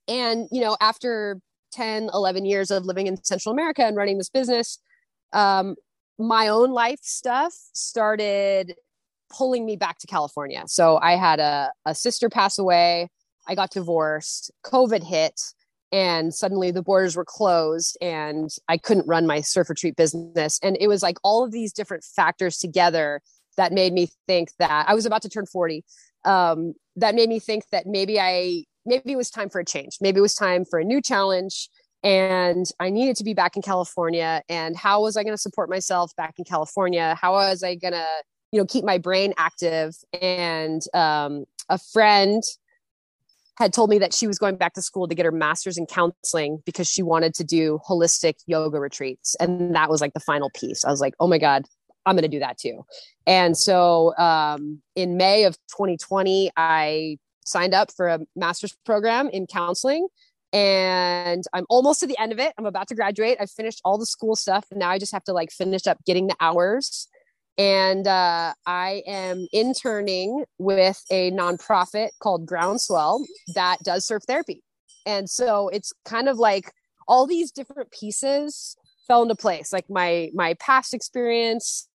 and, 0.09 0.49
you 0.51 0.61
know, 0.61 0.77
after 0.81 1.41
10, 1.71 2.11
11 2.13 2.45
years 2.45 2.73
of 2.73 2.85
living 2.85 3.07
in 3.07 3.23
Central 3.23 3.53
America 3.53 3.87
and 3.87 3.97
running 3.97 4.19
this 4.19 4.29
business, 4.29 4.79
um, 5.33 5.77
my 6.23 6.49
own 6.49 6.73
life 6.73 7.01
stuff 7.03 7.53
started 7.73 8.75
pulling 9.31 9.65
me 9.65 9.77
back 9.77 9.99
to 9.99 10.07
California. 10.07 10.63
So 10.67 10.99
I 10.99 11.17
had 11.17 11.41
a, 11.41 11.73
a 11.87 11.95
sister 11.95 12.29
pass 12.29 12.59
away. 12.59 13.09
I 13.49 13.55
got 13.55 13.71
divorced. 13.71 14.51
COVID 14.65 15.03
hit 15.03 15.41
and 15.91 16.33
suddenly 16.33 16.71
the 16.71 16.83
borders 16.83 17.17
were 17.17 17.25
closed 17.25 17.99
and 18.01 18.51
I 18.69 18.79
couldn't 18.79 19.07
run 19.07 19.27
my 19.27 19.41
surf 19.43 19.69
retreat 19.69 19.97
business. 19.97 20.59
And 20.63 20.77
it 20.81 20.89
was 20.89 21.03
like 21.03 21.19
all 21.23 21.45
of 21.45 21.53
these 21.53 21.73
different 21.73 22.05
factors 22.05 22.59
together 22.59 23.21
that 23.57 23.73
made 23.73 23.93
me 23.93 24.09
think 24.27 24.51
that 24.59 24.87
I 24.89 24.95
was 24.95 25.05
about 25.05 25.23
to 25.23 25.29
turn 25.29 25.45
40. 25.45 25.85
Um, 26.25 26.75
that 26.97 27.15
made 27.15 27.29
me 27.29 27.39
think 27.39 27.65
that 27.73 27.87
maybe 27.87 28.19
I, 28.19 28.65
maybe 28.87 29.13
it 29.13 29.17
was 29.17 29.31
time 29.31 29.51
for 29.51 29.61
a 29.61 29.65
change. 29.65 29.99
Maybe 30.01 30.19
it 30.19 30.23
was 30.23 30.35
time 30.35 30.65
for 30.65 30.79
a 30.79 30.85
new 30.85 31.03
challenge. 31.03 31.69
And 32.03 32.67
I 32.81 32.91
needed 32.91 33.17
to 33.17 33.25
be 33.25 33.35
back 33.35 33.57
in 33.57 33.63
California. 33.63 34.43
And 34.49 34.77
how 34.77 35.03
was 35.03 35.17
I 35.17 35.23
going 35.23 35.35
to 35.35 35.41
support 35.41 35.71
myself 35.71 36.15
back 36.17 36.35
in 36.39 36.45
California? 36.45 37.17
How 37.21 37.33
was 37.33 37.63
I 37.63 37.77
going 37.77 37.93
to, 37.93 38.07
you 38.51 38.61
know, 38.61 38.67
keep 38.67 38.85
my 38.85 38.99
brain 38.99 39.35
active? 39.39 39.95
And 40.21 40.83
um, 40.95 41.45
a 41.69 41.79
friend 41.79 42.43
had 43.59 43.73
told 43.73 43.91
me 43.91 43.99
that 43.99 44.15
she 44.15 44.27
was 44.27 44.39
going 44.39 44.57
back 44.57 44.75
to 44.75 44.83
school 44.83 45.07
to 45.07 45.15
get 45.15 45.25
her 45.25 45.33
master's 45.33 45.79
in 45.79 45.87
counseling 45.87 46.63
because 46.65 46.89
she 46.89 47.03
wanted 47.03 47.35
to 47.35 47.45
do 47.45 47.79
holistic 47.89 48.35
yoga 48.47 48.81
retreats. 48.81 49.37
And 49.39 49.75
that 49.75 49.91
was 49.91 50.01
like 50.01 50.15
the 50.15 50.21
final 50.21 50.51
piece. 50.51 50.85
I 50.85 50.91
was 50.91 51.01
like, 51.01 51.15
oh 51.21 51.29
my 51.29 51.39
God, 51.39 51.67
I'm 52.07 52.17
going 52.17 52.23
to 52.23 52.29
do 52.29 52.41
that 52.41 52.59
too. 52.59 52.85
And 53.27 53.57
so 53.57 54.17
um, 54.17 54.83
in 54.97 55.17
May 55.17 55.45
of 55.45 55.57
2020, 55.69 56.51
I 56.57 57.19
signed 57.45 57.75
up 57.75 57.93
for 57.93 58.09
a 58.09 58.21
master's 58.35 58.77
program 58.85 59.29
in 59.29 59.47
counseling. 59.47 60.09
And 60.53 61.45
I'm 61.53 61.65
almost 61.71 62.01
to 62.01 62.07
the 62.07 62.19
end 62.19 62.33
of 62.33 62.39
it. 62.39 62.53
I'm 62.59 62.67
about 62.67 62.89
to 62.89 62.95
graduate. 62.95 63.39
I've 63.41 63.51
finished 63.51 63.81
all 63.85 63.97
the 63.97 64.07
school 64.07 64.37
stuff. 64.37 64.67
And 64.71 64.81
now 64.81 64.91
I 64.91 64.99
just 64.99 65.13
have 65.13 65.25
to 65.25 65.33
like 65.33 65.51
finish 65.51 65.87
up 65.87 65.99
getting 66.05 66.27
the 66.27 66.37
hours 66.41 67.09
and 67.59 68.07
uh, 68.07 68.55
I 68.67 69.03
am 69.07 69.47
interning 69.53 70.45
with 70.59 71.03
a 71.11 71.31
nonprofit 71.33 72.09
called 72.21 72.47
Groundswell 72.47 73.25
that 73.55 73.79
does 73.85 74.07
surf 74.07 74.23
therapy. 74.27 74.63
And 75.05 75.29
so 75.29 75.69
it's 75.69 75.93
kind 76.05 76.29
of 76.29 76.39
like 76.39 76.73
all 77.07 77.27
these 77.27 77.51
different 77.51 77.91
pieces 77.91 78.77
fell 79.07 79.23
into 79.23 79.35
place, 79.35 79.73
like 79.73 79.91
my 79.91 80.31
my 80.33 80.55
past 80.55 80.95
experience, 80.95 81.89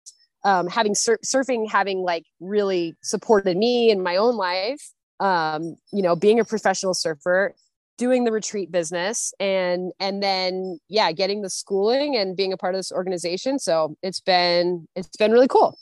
um, 0.43 0.67
having 0.67 0.95
sur- 0.95 1.19
surfing, 1.23 1.69
having 1.69 1.99
like 1.99 2.25
really 2.41 2.95
supported 3.01 3.55
me 3.55 3.89
in 3.89 4.03
my 4.03 4.17
own 4.17 4.35
life. 4.35 4.91
Um, 5.21 5.77
you 5.93 6.01
know, 6.01 6.17
being 6.17 6.41
a 6.41 6.45
professional 6.45 6.93
surfer, 6.93 7.53
doing 7.97 8.23
the 8.23 8.31
retreat 8.31 8.71
business 8.71 9.33
and 9.39 9.91
and 9.99 10.21
then 10.21 10.79
yeah 10.89 11.11
getting 11.11 11.41
the 11.41 11.49
schooling 11.49 12.17
and 12.17 12.35
being 12.35 12.53
a 12.53 12.57
part 12.57 12.75
of 12.75 12.79
this 12.79 12.91
organization. 12.91 13.59
So 13.59 13.95
it's 14.01 14.19
been 14.19 14.87
it's 14.95 15.15
been 15.17 15.31
really 15.31 15.47
cool. 15.47 15.77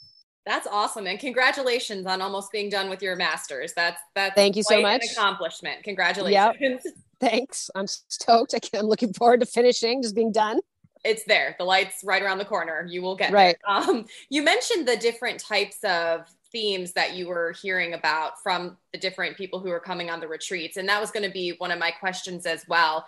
That's 0.46 0.66
awesome 0.66 1.06
and 1.06 1.18
congratulations 1.18 2.06
on 2.06 2.20
almost 2.20 2.52
being 2.52 2.68
done 2.68 2.90
with 2.90 3.02
your 3.02 3.16
masters. 3.16 3.72
That's 3.74 4.00
that's 4.14 4.34
thank 4.34 4.56
you 4.56 4.62
so 4.62 4.80
much. 4.80 5.04
accomplishment. 5.12 5.82
Congratulations. 5.84 6.82
Yep. 6.84 6.94
thanks. 7.20 7.70
I'm 7.74 7.86
stoked. 7.86 8.54
I'm 8.74 8.86
looking 8.86 9.12
forward 9.12 9.40
to 9.40 9.46
finishing 9.46 10.02
just 10.02 10.14
being 10.14 10.32
done. 10.32 10.60
It's 11.04 11.24
there. 11.24 11.54
The 11.58 11.64
lights 11.64 12.02
right 12.04 12.22
around 12.22 12.38
the 12.38 12.44
corner. 12.44 12.86
You 12.88 13.02
will 13.02 13.16
get 13.16 13.32
right. 13.32 13.56
There. 13.66 13.76
um 13.76 14.06
you 14.30 14.42
mentioned 14.42 14.86
the 14.86 14.96
different 14.96 15.40
types 15.40 15.82
of 15.84 16.28
themes 16.54 16.92
that 16.92 17.14
you 17.14 17.26
were 17.26 17.52
hearing 17.60 17.92
about 17.92 18.40
from 18.42 18.78
the 18.92 18.98
different 18.98 19.36
people 19.36 19.58
who 19.58 19.70
are 19.70 19.80
coming 19.80 20.08
on 20.08 20.20
the 20.20 20.28
retreats. 20.28 20.78
And 20.78 20.88
that 20.88 21.00
was 21.00 21.10
going 21.10 21.26
to 21.26 21.32
be 21.32 21.54
one 21.58 21.72
of 21.72 21.78
my 21.78 21.90
questions 21.90 22.46
as 22.46 22.64
well. 22.68 23.04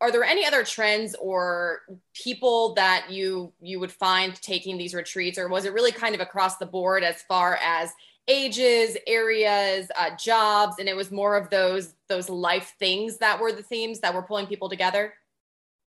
Are 0.00 0.10
there 0.12 0.24
any 0.24 0.46
other 0.46 0.64
trends 0.64 1.14
or 1.16 1.80
people 2.14 2.74
that 2.74 3.08
you 3.10 3.52
you 3.60 3.78
would 3.78 3.92
find 3.92 4.34
taking 4.40 4.78
these 4.78 4.94
retreats, 4.94 5.38
or 5.38 5.48
was 5.48 5.66
it 5.66 5.74
really 5.74 5.92
kind 5.92 6.14
of 6.14 6.22
across 6.22 6.56
the 6.56 6.64
board 6.64 7.02
as 7.02 7.22
far 7.22 7.58
as 7.62 7.92
ages, 8.26 8.96
areas, 9.06 9.90
uh, 9.98 10.16
jobs, 10.16 10.76
and 10.78 10.88
it 10.88 10.96
was 10.96 11.10
more 11.10 11.36
of 11.36 11.50
those 11.50 11.92
those 12.08 12.30
life 12.30 12.72
things 12.78 13.18
that 13.18 13.38
were 13.38 13.52
the 13.52 13.62
themes 13.62 14.00
that 14.00 14.14
were 14.14 14.22
pulling 14.22 14.46
people 14.46 14.70
together? 14.70 15.12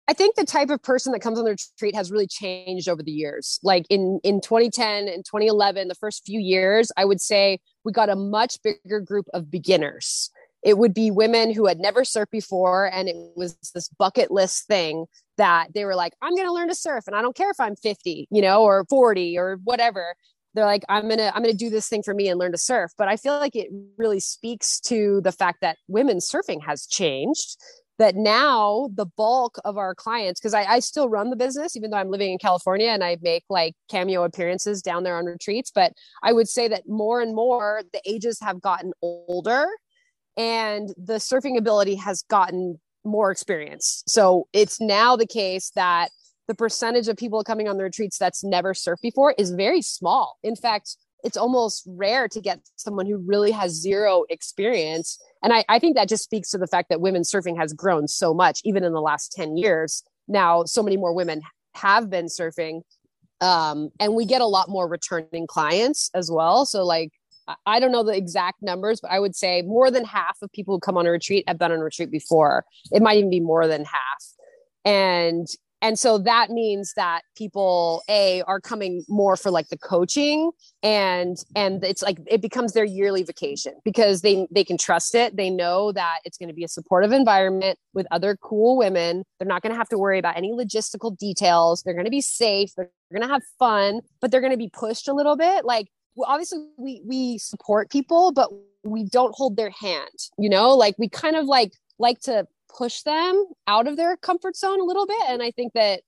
I 0.08 0.14
think 0.14 0.36
the 0.36 0.46
type 0.46 0.70
of 0.70 0.82
person 0.82 1.12
that 1.12 1.20
comes 1.20 1.38
on 1.38 1.44
the 1.44 1.50
retreat 1.50 1.94
has 1.94 2.10
really 2.10 2.26
changed 2.26 2.88
over 2.88 3.02
the 3.02 3.12
years. 3.12 3.60
Like 3.62 3.84
in 3.90 4.20
in 4.24 4.40
2010 4.40 5.06
and 5.06 5.22
2011, 5.24 5.88
the 5.88 5.94
first 5.94 6.24
few 6.24 6.40
years, 6.40 6.90
I 6.96 7.04
would 7.04 7.20
say 7.20 7.60
we 7.84 7.92
got 7.92 8.08
a 8.08 8.16
much 8.16 8.56
bigger 8.62 9.00
group 9.00 9.26
of 9.34 9.50
beginners. 9.50 10.30
It 10.64 10.78
would 10.78 10.94
be 10.94 11.10
women 11.10 11.52
who 11.52 11.66
had 11.66 11.78
never 11.78 12.02
surfed 12.02 12.30
before, 12.30 12.90
and 12.92 13.08
it 13.08 13.16
was 13.36 13.56
this 13.74 13.88
bucket 13.98 14.30
list 14.30 14.66
thing 14.66 15.06
that 15.36 15.68
they 15.74 15.84
were 15.84 15.94
like, 15.94 16.14
"I'm 16.22 16.34
going 16.34 16.48
to 16.48 16.54
learn 16.54 16.68
to 16.68 16.74
surf, 16.74 17.04
and 17.06 17.14
I 17.14 17.22
don't 17.22 17.36
care 17.36 17.50
if 17.50 17.60
I'm 17.60 17.76
50, 17.76 18.26
you 18.30 18.42
know, 18.42 18.62
or 18.62 18.86
40 18.88 19.38
or 19.38 19.60
whatever." 19.62 20.14
They're 20.54 20.64
like, 20.64 20.84
"I'm 20.88 21.06
gonna 21.06 21.30
I'm 21.34 21.42
gonna 21.42 21.52
do 21.52 21.68
this 21.68 21.86
thing 21.86 22.02
for 22.02 22.14
me 22.14 22.28
and 22.28 22.40
learn 22.40 22.52
to 22.52 22.58
surf." 22.58 22.92
But 22.96 23.08
I 23.08 23.18
feel 23.18 23.38
like 23.38 23.54
it 23.54 23.68
really 23.98 24.20
speaks 24.20 24.80
to 24.80 25.20
the 25.20 25.32
fact 25.32 25.58
that 25.60 25.76
women's 25.86 26.28
surfing 26.28 26.64
has 26.64 26.86
changed 26.86 27.58
that 27.98 28.14
now 28.14 28.88
the 28.94 29.06
bulk 29.06 29.58
of 29.64 29.76
our 29.76 29.94
clients 29.94 30.40
because 30.40 30.54
I, 30.54 30.64
I, 30.64 30.78
still 30.80 31.08
run 31.08 31.30
the 31.30 31.36
business 31.36 31.76
even 31.76 31.90
though 31.90 31.96
i'm 31.96 32.10
living 32.10 32.32
in 32.32 32.38
california 32.38 32.88
and 32.88 33.02
i 33.02 33.16
make 33.20 33.44
like 33.50 33.74
cameo 33.90 34.24
appearances 34.24 34.80
down 34.82 35.02
there 35.02 35.16
on 35.16 35.24
retreats 35.24 35.70
but 35.74 35.92
i 36.22 36.32
would 36.32 36.48
say 36.48 36.68
that 36.68 36.88
more 36.88 37.20
and 37.20 37.34
more 37.34 37.82
the 37.92 38.00
ages 38.06 38.38
have 38.40 38.60
gotten 38.60 38.92
older 39.02 39.66
and 40.36 40.90
the 40.96 41.14
surfing 41.14 41.58
ability 41.58 41.96
has 41.96 42.22
gotten 42.22 42.78
more 43.04 43.30
experience. 43.30 44.04
So 44.06 44.46
it's 44.52 44.80
now 44.80 45.16
the 45.16 45.26
case 45.26 45.70
that 45.74 46.10
the 46.46 46.54
percentage 46.54 47.08
of 47.08 47.16
people 47.16 47.42
coming 47.44 47.68
on 47.68 47.76
the 47.76 47.82
retreats 47.82 48.16
that's 48.16 48.44
never 48.44 48.72
surfed 48.72 49.02
before 49.02 49.34
is 49.36 49.50
very 49.50 49.82
small. 49.82 50.38
In 50.42 50.56
fact 50.56 50.96
it's 51.28 51.36
almost 51.36 51.86
rare 51.86 52.26
to 52.26 52.40
get 52.40 52.58
someone 52.76 53.04
who 53.04 53.18
really 53.18 53.50
has 53.50 53.72
zero 53.72 54.24
experience. 54.30 55.18
And 55.42 55.52
I, 55.52 55.62
I 55.68 55.78
think 55.78 55.94
that 55.96 56.08
just 56.08 56.24
speaks 56.24 56.50
to 56.52 56.58
the 56.58 56.66
fact 56.66 56.88
that 56.88 57.02
women's 57.02 57.30
surfing 57.30 57.58
has 57.58 57.74
grown 57.74 58.08
so 58.08 58.32
much, 58.32 58.62
even 58.64 58.82
in 58.82 58.94
the 58.94 59.02
last 59.02 59.32
10 59.32 59.58
years. 59.58 60.02
Now, 60.26 60.64
so 60.64 60.82
many 60.82 60.96
more 60.96 61.12
women 61.12 61.42
have 61.74 62.08
been 62.08 62.26
surfing. 62.26 62.80
Um, 63.42 63.90
and 64.00 64.14
we 64.14 64.24
get 64.24 64.40
a 64.40 64.46
lot 64.46 64.70
more 64.70 64.88
returning 64.88 65.46
clients 65.46 66.10
as 66.14 66.30
well. 66.30 66.64
So, 66.64 66.82
like, 66.86 67.12
I 67.66 67.78
don't 67.78 67.92
know 67.92 68.02
the 68.02 68.16
exact 68.16 68.62
numbers, 68.62 69.00
but 69.02 69.10
I 69.10 69.20
would 69.20 69.36
say 69.36 69.60
more 69.60 69.90
than 69.90 70.06
half 70.06 70.38
of 70.40 70.50
people 70.52 70.74
who 70.74 70.80
come 70.80 70.96
on 70.96 71.06
a 71.06 71.10
retreat 71.10 71.44
have 71.46 71.58
been 71.58 71.72
on 71.72 71.78
a 71.78 71.84
retreat 71.84 72.10
before. 72.10 72.64
It 72.90 73.02
might 73.02 73.18
even 73.18 73.30
be 73.30 73.40
more 73.40 73.66
than 73.66 73.84
half. 73.84 74.24
And 74.86 75.46
and 75.80 75.98
so 75.98 76.18
that 76.18 76.50
means 76.50 76.92
that 76.94 77.22
people 77.36 78.02
a 78.08 78.42
are 78.42 78.60
coming 78.60 79.04
more 79.08 79.36
for 79.36 79.50
like 79.50 79.68
the 79.68 79.78
coaching 79.78 80.50
and 80.82 81.36
and 81.54 81.84
it's 81.84 82.02
like 82.02 82.18
it 82.26 82.42
becomes 82.42 82.72
their 82.72 82.84
yearly 82.84 83.22
vacation 83.22 83.74
because 83.84 84.22
they 84.22 84.46
they 84.50 84.64
can 84.64 84.76
trust 84.76 85.14
it. 85.14 85.36
They 85.36 85.50
know 85.50 85.92
that 85.92 86.18
it's 86.24 86.36
going 86.36 86.48
to 86.48 86.54
be 86.54 86.64
a 86.64 86.68
supportive 86.68 87.12
environment 87.12 87.78
with 87.94 88.06
other 88.10 88.36
cool 88.36 88.76
women. 88.76 89.24
They're 89.38 89.48
not 89.48 89.62
going 89.62 89.72
to 89.72 89.78
have 89.78 89.88
to 89.90 89.98
worry 89.98 90.18
about 90.18 90.36
any 90.36 90.52
logistical 90.52 91.16
details. 91.16 91.82
They're 91.82 91.94
going 91.94 92.06
to 92.06 92.10
be 92.10 92.20
safe. 92.20 92.70
They're 92.76 92.90
going 93.12 93.22
to 93.22 93.32
have 93.32 93.42
fun 93.58 94.00
but 94.20 94.30
they're 94.30 94.40
going 94.40 94.52
to 94.52 94.58
be 94.58 94.70
pushed 94.72 95.08
a 95.08 95.14
little 95.14 95.36
bit. 95.36 95.64
Like 95.64 95.88
obviously 96.24 96.66
we 96.76 97.02
we 97.06 97.38
support 97.38 97.90
people 97.90 98.32
but 98.32 98.50
we 98.84 99.04
don't 99.04 99.34
hold 99.34 99.56
their 99.56 99.70
hand 99.70 100.08
you 100.38 100.48
know? 100.48 100.74
Like 100.74 100.96
we 100.98 101.08
kind 101.08 101.36
of 101.36 101.46
like 101.46 101.72
like 101.98 102.20
to 102.22 102.46
push 102.76 103.02
them 103.02 103.46
out 103.66 103.86
of 103.86 103.96
their 103.96 104.16
comfort 104.16 104.56
zone 104.56 104.80
a 104.80 104.84
little 104.84 105.06
bit. 105.06 105.22
And 105.28 105.42
i 105.42 105.50
think 105.50 105.72
that 105.74 106.02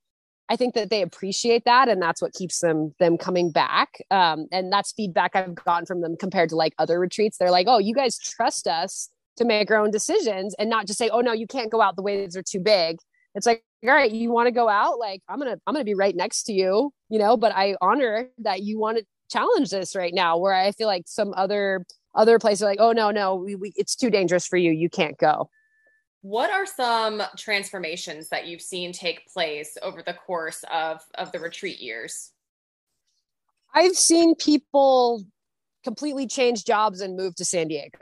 i 0.49 0.57
think 0.57 0.75
that 0.75 0.91
they 0.91 1.03
appreciate 1.03 1.65
that 1.65 1.89
and 1.89 2.01
that's 2.03 2.21
what 2.21 2.33
keeps 2.33 2.61
them 2.61 2.95
them 2.99 3.17
coming 3.19 3.51
back. 3.51 4.03
Um, 4.11 4.47
and 4.53 4.73
that's 4.73 4.93
feedback 4.93 5.35
i've 5.35 5.55
gotten 5.55 5.87
from 5.87 6.01
them 6.01 6.17
compared 6.19 6.49
to 6.51 6.57
like 6.57 6.75
other 6.79 6.99
retreats. 6.99 7.39
They're 7.39 7.51
like 7.51 7.67
oh 7.69 7.79
you 7.79 7.95
guys 7.95 8.19
trust 8.19 8.67
us 8.67 9.09
to 9.37 9.45
make 9.45 9.71
our 9.71 9.79
own 9.79 9.91
decisions 9.91 10.55
and 10.59 10.69
not 10.69 10.87
just 10.87 10.99
say 10.99 11.09
oh 11.09 11.21
no 11.21 11.33
you 11.33 11.47
can't 11.47 11.71
go 11.71 11.81
out. 11.81 11.97
The 11.97 12.03
waves 12.03 12.37
are 12.37 12.43
too 12.43 12.61
big 12.61 12.99
it's 13.35 13.47
like 13.47 13.63
all 13.85 13.95
right 13.95 14.13
you 14.13 14.31
want 14.31 14.47
to 14.47 14.53
go 14.53 14.69
out? 14.69 14.99
Like 14.99 15.23
i'm 15.29 15.39
gonna 15.39 15.57
i'm 15.67 15.75
gonna 15.75 15.85
be 15.85 15.95
right 15.95 16.15
next 16.15 16.45
to 16.45 16.53
you 16.53 16.93
you 17.09 17.19
know 17.19 17.37
but 17.37 17.53
i 17.55 17.77
honor 17.81 18.29
that 18.39 18.63
you 18.63 18.79
want 18.79 18.99
to 18.99 19.05
challenge 19.31 19.71
this 19.71 19.95
right 19.95 20.13
now 20.13 20.37
where 20.37 20.53
i 20.53 20.73
feel 20.73 20.89
like 20.89 21.05
some 21.07 21.33
other 21.37 21.87
other 22.15 22.39
places 22.39 22.63
like 22.63 22.81
oh 22.81 22.93
no 22.93 23.11
no 23.11 23.37
we, 23.37 23.55
we, 23.55 23.73
it's 23.77 23.95
too 23.95 24.11
dangerous 24.11 24.47
for 24.47 24.57
you. 24.57 24.73
You 24.73 24.91
can't 24.91 25.17
go 25.19 25.49
what 26.23 26.51
are 26.51 26.67
some 26.67 27.23
transformations 27.37 28.29
that 28.29 28.47
you've 28.47 28.61
seen 28.61 28.93
take 28.93 29.27
place 29.27 29.77
over 29.83 30.03
the 30.03 30.15
course 30.15 30.65
of, 30.71 31.01
of 31.15 31.33
the 31.33 31.41
retreat 31.41 31.81
years? 31.81 32.33
I've 33.75 33.97
seen 33.97 34.35
people 34.35 35.25
completely 35.85 36.27
change 36.27 36.65
jobs 36.65 37.01
and 37.01 37.17
move 37.17 37.35
to 37.37 37.45
San 37.45 37.69
Diego. 37.69 37.99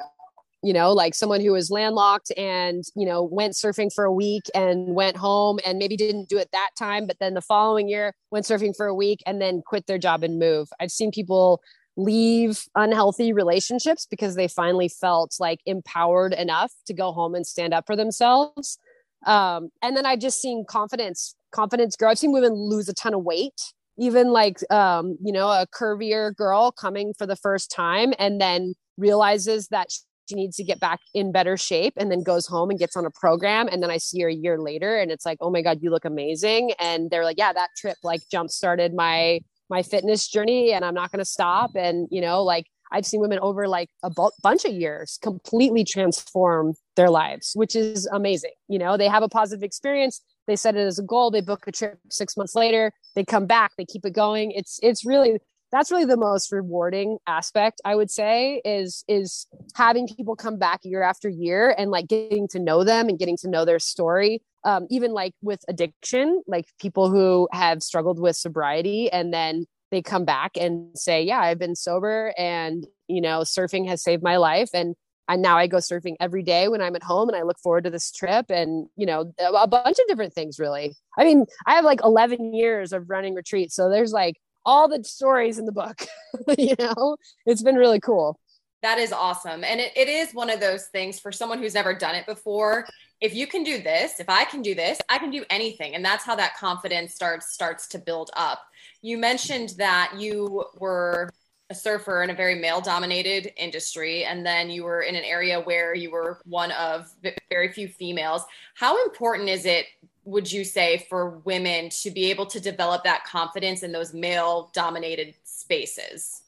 You 0.60 0.72
know, 0.72 0.92
like 0.92 1.14
someone 1.14 1.40
who 1.40 1.52
was 1.52 1.70
landlocked 1.70 2.32
and, 2.36 2.82
you 2.96 3.06
know, 3.06 3.22
went 3.22 3.52
surfing 3.54 3.92
for 3.94 4.04
a 4.04 4.12
week 4.12 4.42
and 4.56 4.96
went 4.96 5.16
home 5.16 5.60
and 5.64 5.78
maybe 5.78 5.96
didn't 5.96 6.28
do 6.28 6.38
it 6.38 6.48
that 6.52 6.70
time, 6.76 7.06
but 7.06 7.16
then 7.20 7.34
the 7.34 7.40
following 7.40 7.88
year 7.88 8.12
went 8.32 8.44
surfing 8.44 8.74
for 8.76 8.86
a 8.86 8.94
week 8.94 9.22
and 9.24 9.40
then 9.40 9.62
quit 9.64 9.86
their 9.86 9.98
job 9.98 10.24
and 10.24 10.40
move. 10.40 10.68
I've 10.80 10.90
seen 10.90 11.12
people 11.12 11.60
leave 11.98 12.62
unhealthy 12.76 13.32
relationships 13.32 14.06
because 14.08 14.36
they 14.36 14.46
finally 14.46 14.88
felt 14.88 15.34
like 15.40 15.58
empowered 15.66 16.32
enough 16.32 16.72
to 16.86 16.94
go 16.94 17.10
home 17.10 17.34
and 17.34 17.44
stand 17.44 17.74
up 17.74 17.84
for 17.86 17.96
themselves. 17.96 18.78
Um, 19.26 19.70
and 19.82 19.96
then 19.96 20.06
I've 20.06 20.20
just 20.20 20.40
seen 20.40 20.64
confidence, 20.66 21.34
confidence 21.50 21.96
grow. 21.96 22.10
I've 22.10 22.18
seen 22.18 22.30
women 22.30 22.54
lose 22.54 22.88
a 22.88 22.94
ton 22.94 23.14
of 23.14 23.24
weight, 23.24 23.60
even 23.98 24.28
like, 24.28 24.58
um, 24.70 25.18
you 25.20 25.32
know, 25.32 25.48
a 25.48 25.66
curvier 25.66 26.34
girl 26.34 26.70
coming 26.70 27.14
for 27.18 27.26
the 27.26 27.34
first 27.34 27.68
time 27.68 28.14
and 28.16 28.40
then 28.40 28.74
realizes 28.96 29.66
that 29.68 29.88
she 30.28 30.36
needs 30.36 30.56
to 30.58 30.62
get 30.62 30.78
back 30.78 31.00
in 31.14 31.32
better 31.32 31.56
shape 31.56 31.94
and 31.96 32.12
then 32.12 32.22
goes 32.22 32.46
home 32.46 32.70
and 32.70 32.78
gets 32.78 32.96
on 32.96 33.06
a 33.06 33.10
program. 33.10 33.66
And 33.66 33.82
then 33.82 33.90
I 33.90 33.96
see 33.96 34.20
her 34.20 34.28
a 34.28 34.34
year 34.34 34.60
later 34.60 34.96
and 34.96 35.10
it's 35.10 35.26
like, 35.26 35.38
oh 35.40 35.50
my 35.50 35.62
God, 35.62 35.78
you 35.82 35.90
look 35.90 36.04
amazing. 36.04 36.72
And 36.78 37.10
they're 37.10 37.24
like, 37.24 37.38
yeah, 37.38 37.52
that 37.52 37.70
trip 37.76 37.96
like 38.04 38.20
jump 38.30 38.50
started 38.50 38.94
my, 38.94 39.40
my 39.68 39.82
fitness 39.82 40.28
journey 40.28 40.72
and 40.72 40.84
I'm 40.84 40.94
not 40.94 41.12
going 41.12 41.20
to 41.20 41.24
stop. 41.24 41.72
And, 41.74 42.08
you 42.10 42.20
know, 42.20 42.42
like 42.42 42.66
I've 42.90 43.06
seen 43.06 43.20
women 43.20 43.38
over 43.40 43.68
like 43.68 43.90
a 44.02 44.10
bu- 44.10 44.30
bunch 44.42 44.64
of 44.64 44.72
years 44.72 45.18
completely 45.22 45.84
transform 45.84 46.74
their 46.96 47.10
lives, 47.10 47.52
which 47.54 47.76
is 47.76 48.06
amazing. 48.06 48.52
You 48.68 48.78
know, 48.78 48.96
they 48.96 49.08
have 49.08 49.22
a 49.22 49.28
positive 49.28 49.62
experience. 49.62 50.22
They 50.46 50.56
set 50.56 50.76
it 50.76 50.86
as 50.86 50.98
a 50.98 51.02
goal. 51.02 51.30
They 51.30 51.42
book 51.42 51.64
a 51.66 51.72
trip 51.72 51.98
six 52.10 52.36
months 52.36 52.54
later. 52.54 52.92
They 53.14 53.24
come 53.24 53.46
back. 53.46 53.72
They 53.76 53.84
keep 53.84 54.04
it 54.04 54.14
going. 54.14 54.52
It's 54.52 54.80
it's 54.82 55.04
really 55.04 55.38
that's 55.70 55.90
really 55.90 56.06
the 56.06 56.16
most 56.16 56.50
rewarding 56.50 57.18
aspect 57.26 57.80
i 57.84 57.94
would 57.94 58.10
say 58.10 58.62
is 58.64 59.04
is 59.06 59.46
having 59.74 60.08
people 60.08 60.34
come 60.34 60.58
back 60.58 60.80
year 60.82 61.02
after 61.02 61.28
year 61.28 61.74
and 61.76 61.90
like 61.90 62.08
getting 62.08 62.48
to 62.48 62.58
know 62.58 62.84
them 62.84 63.08
and 63.08 63.18
getting 63.18 63.36
to 63.36 63.48
know 63.48 63.64
their 63.64 63.78
story 63.78 64.40
um, 64.68 64.86
even 64.90 65.12
like 65.12 65.32
with 65.40 65.60
addiction 65.66 66.42
like 66.46 66.66
people 66.78 67.08
who 67.08 67.48
have 67.52 67.82
struggled 67.82 68.20
with 68.20 68.36
sobriety 68.36 69.10
and 69.10 69.32
then 69.32 69.64
they 69.90 70.02
come 70.02 70.26
back 70.26 70.58
and 70.60 70.90
say, 70.94 71.22
Yeah, 71.22 71.40
I've 71.40 71.58
been 71.58 71.74
sober 71.74 72.34
and, 72.36 72.86
you 73.06 73.22
know, 73.22 73.40
surfing 73.40 73.88
has 73.88 74.02
saved 74.02 74.22
my 74.22 74.36
life. 74.36 74.68
And 74.74 74.94
and 75.26 75.40
now 75.40 75.56
I 75.56 75.68
go 75.68 75.78
surfing 75.78 76.16
every 76.20 76.42
day 76.42 76.68
when 76.68 76.82
I'm 76.82 76.96
at 76.96 77.02
home 77.02 77.30
and 77.30 77.36
I 77.36 77.42
look 77.42 77.58
forward 77.58 77.84
to 77.84 77.90
this 77.90 78.12
trip 78.12 78.50
and, 78.50 78.88
you 78.96 79.06
know, 79.06 79.32
a 79.38 79.66
bunch 79.66 79.98
of 79.98 80.06
different 80.06 80.34
things 80.34 80.58
really. 80.58 80.94
I 81.16 81.24
mean, 81.24 81.46
I 81.66 81.74
have 81.74 81.84
like 81.84 82.00
11 82.04 82.52
years 82.52 82.92
of 82.92 83.08
running 83.08 83.34
retreats. 83.34 83.74
So 83.74 83.88
there's 83.88 84.12
like 84.12 84.36
all 84.66 84.86
the 84.86 85.02
stories 85.02 85.58
in 85.58 85.64
the 85.64 85.72
book, 85.72 86.06
you 86.58 86.74
know, 86.78 87.16
it's 87.46 87.62
been 87.62 87.76
really 87.76 88.00
cool. 88.00 88.38
That 88.82 88.98
is 88.98 89.12
awesome. 89.12 89.64
And 89.64 89.80
it, 89.80 89.92
it 89.96 90.08
is 90.08 90.32
one 90.32 90.50
of 90.50 90.60
those 90.60 90.86
things 90.86 91.18
for 91.18 91.32
someone 91.32 91.58
who's 91.58 91.74
never 91.74 91.94
done 91.94 92.14
it 92.14 92.26
before. 92.26 92.86
If 93.20 93.34
you 93.34 93.46
can 93.46 93.64
do 93.64 93.82
this, 93.82 94.20
if 94.20 94.28
I 94.28 94.44
can 94.44 94.62
do 94.62 94.74
this, 94.74 94.98
I 95.08 95.18
can 95.18 95.30
do 95.30 95.44
anything. 95.50 95.94
And 95.94 96.04
that's 96.04 96.24
how 96.24 96.36
that 96.36 96.56
confidence 96.56 97.14
starts 97.14 97.52
starts 97.52 97.88
to 97.88 97.98
build 97.98 98.30
up. 98.36 98.60
You 99.02 99.18
mentioned 99.18 99.74
that 99.78 100.14
you 100.18 100.64
were 100.78 101.30
a 101.70 101.74
surfer 101.74 102.22
in 102.22 102.30
a 102.30 102.34
very 102.34 102.54
male 102.54 102.80
dominated 102.80 103.52
industry 103.56 104.24
and 104.24 104.44
then 104.44 104.70
you 104.70 104.84
were 104.84 105.02
in 105.02 105.14
an 105.14 105.24
area 105.24 105.60
where 105.60 105.94
you 105.94 106.10
were 106.10 106.40
one 106.44 106.70
of 106.72 107.12
very 107.50 107.70
few 107.70 107.86
females 107.86 108.42
how 108.74 109.02
important 109.04 109.50
is 109.50 109.66
it 109.66 109.84
would 110.24 110.50
you 110.50 110.64
say 110.64 111.06
for 111.10 111.38
women 111.40 111.90
to 111.90 112.10
be 112.10 112.30
able 112.30 112.46
to 112.46 112.58
develop 112.58 113.04
that 113.04 113.22
confidence 113.24 113.82
in 113.82 113.92
those 113.92 114.14
male 114.14 114.70
dominated 114.72 115.34
spaces 115.44 116.42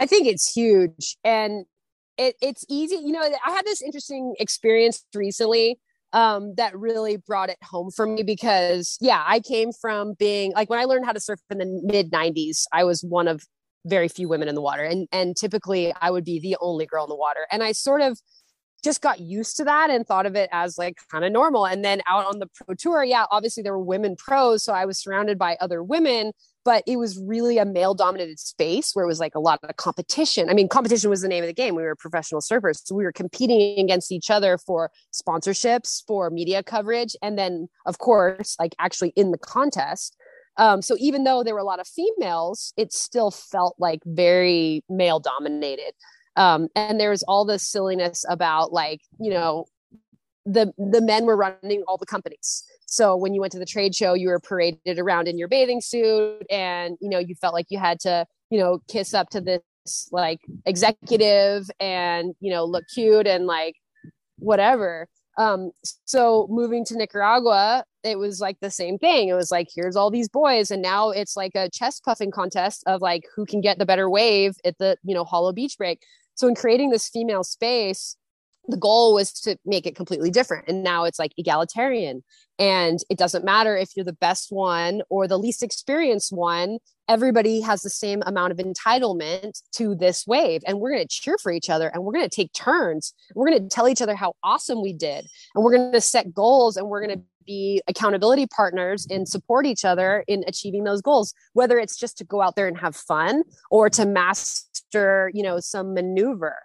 i 0.00 0.06
think 0.06 0.26
it's 0.26 0.50
huge 0.50 1.18
and 1.22 1.66
it, 2.18 2.36
it's 2.40 2.64
easy 2.68 2.96
you 2.96 3.12
know 3.12 3.22
i 3.22 3.50
had 3.50 3.64
this 3.64 3.82
interesting 3.82 4.34
experience 4.38 5.04
recently 5.14 5.78
um, 6.12 6.54
that 6.56 6.78
really 6.78 7.16
brought 7.16 7.50
it 7.50 7.58
home 7.64 7.90
for 7.90 8.06
me 8.06 8.22
because 8.22 8.96
yeah 9.00 9.24
i 9.26 9.40
came 9.40 9.72
from 9.72 10.14
being 10.18 10.52
like 10.52 10.70
when 10.70 10.78
i 10.78 10.84
learned 10.84 11.04
how 11.04 11.12
to 11.12 11.20
surf 11.20 11.40
in 11.50 11.58
the 11.58 11.80
mid 11.84 12.10
90s 12.10 12.64
i 12.72 12.84
was 12.84 13.02
one 13.02 13.26
of 13.26 13.42
very 13.86 14.08
few 14.08 14.28
women 14.28 14.48
in 14.48 14.54
the 14.54 14.62
water 14.62 14.82
and 14.82 15.08
and 15.12 15.36
typically 15.36 15.92
i 16.00 16.10
would 16.10 16.24
be 16.24 16.38
the 16.38 16.56
only 16.60 16.86
girl 16.86 17.04
in 17.04 17.08
the 17.08 17.16
water. 17.16 17.46
And 17.50 17.62
i 17.62 17.72
sort 17.72 18.00
of 18.00 18.18
just 18.84 19.00
got 19.00 19.18
used 19.20 19.56
to 19.56 19.64
that 19.64 19.90
and 19.90 20.06
thought 20.06 20.26
of 20.26 20.36
it 20.36 20.48
as 20.52 20.78
like 20.78 20.98
kind 21.10 21.24
of 21.24 21.32
normal 21.32 21.66
and 21.66 21.84
then 21.84 22.00
out 22.08 22.26
on 22.26 22.38
the 22.38 22.46
pro 22.54 22.74
tour 22.74 23.02
yeah 23.02 23.24
obviously 23.30 23.62
there 23.62 23.72
were 23.72 23.82
women 23.82 24.14
pros 24.16 24.62
so 24.62 24.72
i 24.72 24.84
was 24.84 24.98
surrounded 24.98 25.38
by 25.38 25.56
other 25.60 25.82
women 25.82 26.32
but 26.64 26.82
it 26.86 26.96
was 26.96 27.18
really 27.18 27.58
a 27.58 27.64
male 27.64 27.94
dominated 27.94 28.38
space 28.38 28.92
where 28.94 29.04
it 29.04 29.08
was 29.08 29.20
like 29.20 29.34
a 29.34 29.40
lot 29.40 29.60
of 29.62 29.76
competition. 29.76 30.48
I 30.48 30.54
mean, 30.54 30.68
competition 30.68 31.10
was 31.10 31.20
the 31.20 31.28
name 31.28 31.44
of 31.44 31.48
the 31.48 31.54
game. 31.54 31.74
We 31.74 31.82
were 31.82 31.94
professional 31.94 32.40
surfers. 32.40 32.80
So 32.84 32.94
we 32.94 33.04
were 33.04 33.12
competing 33.12 33.78
against 33.78 34.10
each 34.10 34.30
other 34.30 34.56
for 34.56 34.90
sponsorships, 35.12 36.02
for 36.06 36.30
media 36.30 36.62
coverage, 36.62 37.14
and 37.22 37.38
then, 37.38 37.68
of 37.84 37.98
course, 37.98 38.56
like 38.58 38.74
actually 38.78 39.12
in 39.14 39.30
the 39.30 39.38
contest. 39.38 40.16
Um, 40.56 40.82
so 40.82 40.96
even 40.98 41.24
though 41.24 41.42
there 41.42 41.54
were 41.54 41.60
a 41.60 41.64
lot 41.64 41.80
of 41.80 41.88
females, 41.88 42.72
it 42.76 42.92
still 42.92 43.30
felt 43.30 43.74
like 43.78 44.00
very 44.06 44.82
male 44.88 45.20
dominated. 45.20 45.92
Um, 46.36 46.68
and 46.74 46.98
there 46.98 47.10
was 47.10 47.22
all 47.24 47.44
this 47.44 47.66
silliness 47.66 48.24
about 48.28 48.72
like, 48.72 49.00
you 49.20 49.30
know, 49.30 49.66
the 50.46 50.72
the 50.76 51.00
men 51.00 51.24
were 51.24 51.36
running 51.36 51.82
all 51.86 51.96
the 51.96 52.06
companies 52.06 52.64
so 52.94 53.16
when 53.16 53.34
you 53.34 53.40
went 53.40 53.52
to 53.52 53.58
the 53.58 53.66
trade 53.66 53.94
show, 53.94 54.14
you 54.14 54.28
were 54.28 54.38
paraded 54.38 55.00
around 55.00 55.26
in 55.26 55.36
your 55.36 55.48
bathing 55.48 55.80
suit 55.80 56.46
and, 56.48 56.96
you 57.00 57.08
know, 57.08 57.18
you 57.18 57.34
felt 57.34 57.52
like 57.52 57.66
you 57.68 57.78
had 57.78 57.98
to, 58.00 58.24
you 58.50 58.58
know, 58.58 58.80
kiss 58.88 59.14
up 59.14 59.30
to 59.30 59.40
this 59.40 59.62
like 60.12 60.38
executive 60.64 61.68
and, 61.80 62.34
you 62.38 62.52
know, 62.52 62.64
look 62.64 62.84
cute 62.94 63.26
and 63.26 63.46
like 63.46 63.74
whatever. 64.38 65.08
Um, 65.36 65.72
so 66.04 66.46
moving 66.48 66.84
to 66.84 66.96
Nicaragua, 66.96 67.84
it 68.04 68.16
was 68.16 68.40
like 68.40 68.60
the 68.60 68.70
same 68.70 68.96
thing. 68.96 69.28
It 69.28 69.34
was 69.34 69.50
like, 69.50 69.66
here's 69.74 69.96
all 69.96 70.10
these 70.10 70.28
boys. 70.28 70.70
And 70.70 70.80
now 70.80 71.10
it's 71.10 71.36
like 71.36 71.56
a 71.56 71.68
chest 71.70 72.04
puffing 72.04 72.30
contest 72.30 72.84
of 72.86 73.02
like 73.02 73.24
who 73.34 73.44
can 73.44 73.60
get 73.60 73.78
the 73.78 73.86
better 73.86 74.08
wave 74.08 74.54
at 74.64 74.78
the, 74.78 74.96
you 75.02 75.14
know, 75.14 75.24
hollow 75.24 75.52
beach 75.52 75.76
break. 75.76 76.00
So 76.34 76.48
in 76.48 76.54
creating 76.54 76.90
this 76.90 77.08
female 77.08 77.44
space, 77.44 78.16
the 78.68 78.76
goal 78.76 79.14
was 79.14 79.32
to 79.32 79.56
make 79.64 79.86
it 79.86 79.96
completely 79.96 80.30
different. 80.30 80.68
And 80.68 80.82
now 80.82 81.04
it's 81.04 81.18
like 81.18 81.32
egalitarian. 81.36 82.22
And 82.58 83.00
it 83.10 83.18
doesn't 83.18 83.44
matter 83.44 83.76
if 83.76 83.90
you're 83.94 84.04
the 84.04 84.12
best 84.12 84.50
one 84.50 85.02
or 85.10 85.26
the 85.26 85.38
least 85.38 85.62
experienced 85.62 86.32
one, 86.32 86.78
everybody 87.08 87.60
has 87.60 87.82
the 87.82 87.90
same 87.90 88.22
amount 88.24 88.52
of 88.52 88.58
entitlement 88.58 89.60
to 89.72 89.94
this 89.94 90.26
wave. 90.26 90.62
And 90.66 90.80
we're 90.80 90.92
going 90.92 91.06
to 91.06 91.08
cheer 91.08 91.36
for 91.42 91.52
each 91.52 91.68
other 91.68 91.88
and 91.88 92.04
we're 92.04 92.12
going 92.12 92.28
to 92.28 92.34
take 92.34 92.52
turns. 92.52 93.12
We're 93.34 93.48
going 93.48 93.62
to 93.62 93.68
tell 93.68 93.88
each 93.88 94.00
other 94.00 94.14
how 94.14 94.34
awesome 94.42 94.82
we 94.82 94.92
did. 94.92 95.26
And 95.54 95.64
we're 95.64 95.76
going 95.76 95.92
to 95.92 96.00
set 96.00 96.32
goals 96.32 96.76
and 96.76 96.88
we're 96.88 97.04
going 97.04 97.18
to 97.18 97.24
be 97.46 97.82
accountability 97.88 98.46
partners 98.46 99.06
and 99.10 99.28
support 99.28 99.66
each 99.66 99.84
other 99.84 100.24
in 100.26 100.44
achieving 100.46 100.84
those 100.84 101.02
goals 101.02 101.34
whether 101.52 101.78
it's 101.78 101.96
just 101.96 102.16
to 102.18 102.24
go 102.24 102.40
out 102.40 102.56
there 102.56 102.66
and 102.66 102.78
have 102.78 102.96
fun 102.96 103.42
or 103.70 103.90
to 103.90 104.06
master 104.94 105.30
you 105.34 105.42
know 105.42 105.60
some 105.60 105.94
maneuver. 105.94 106.56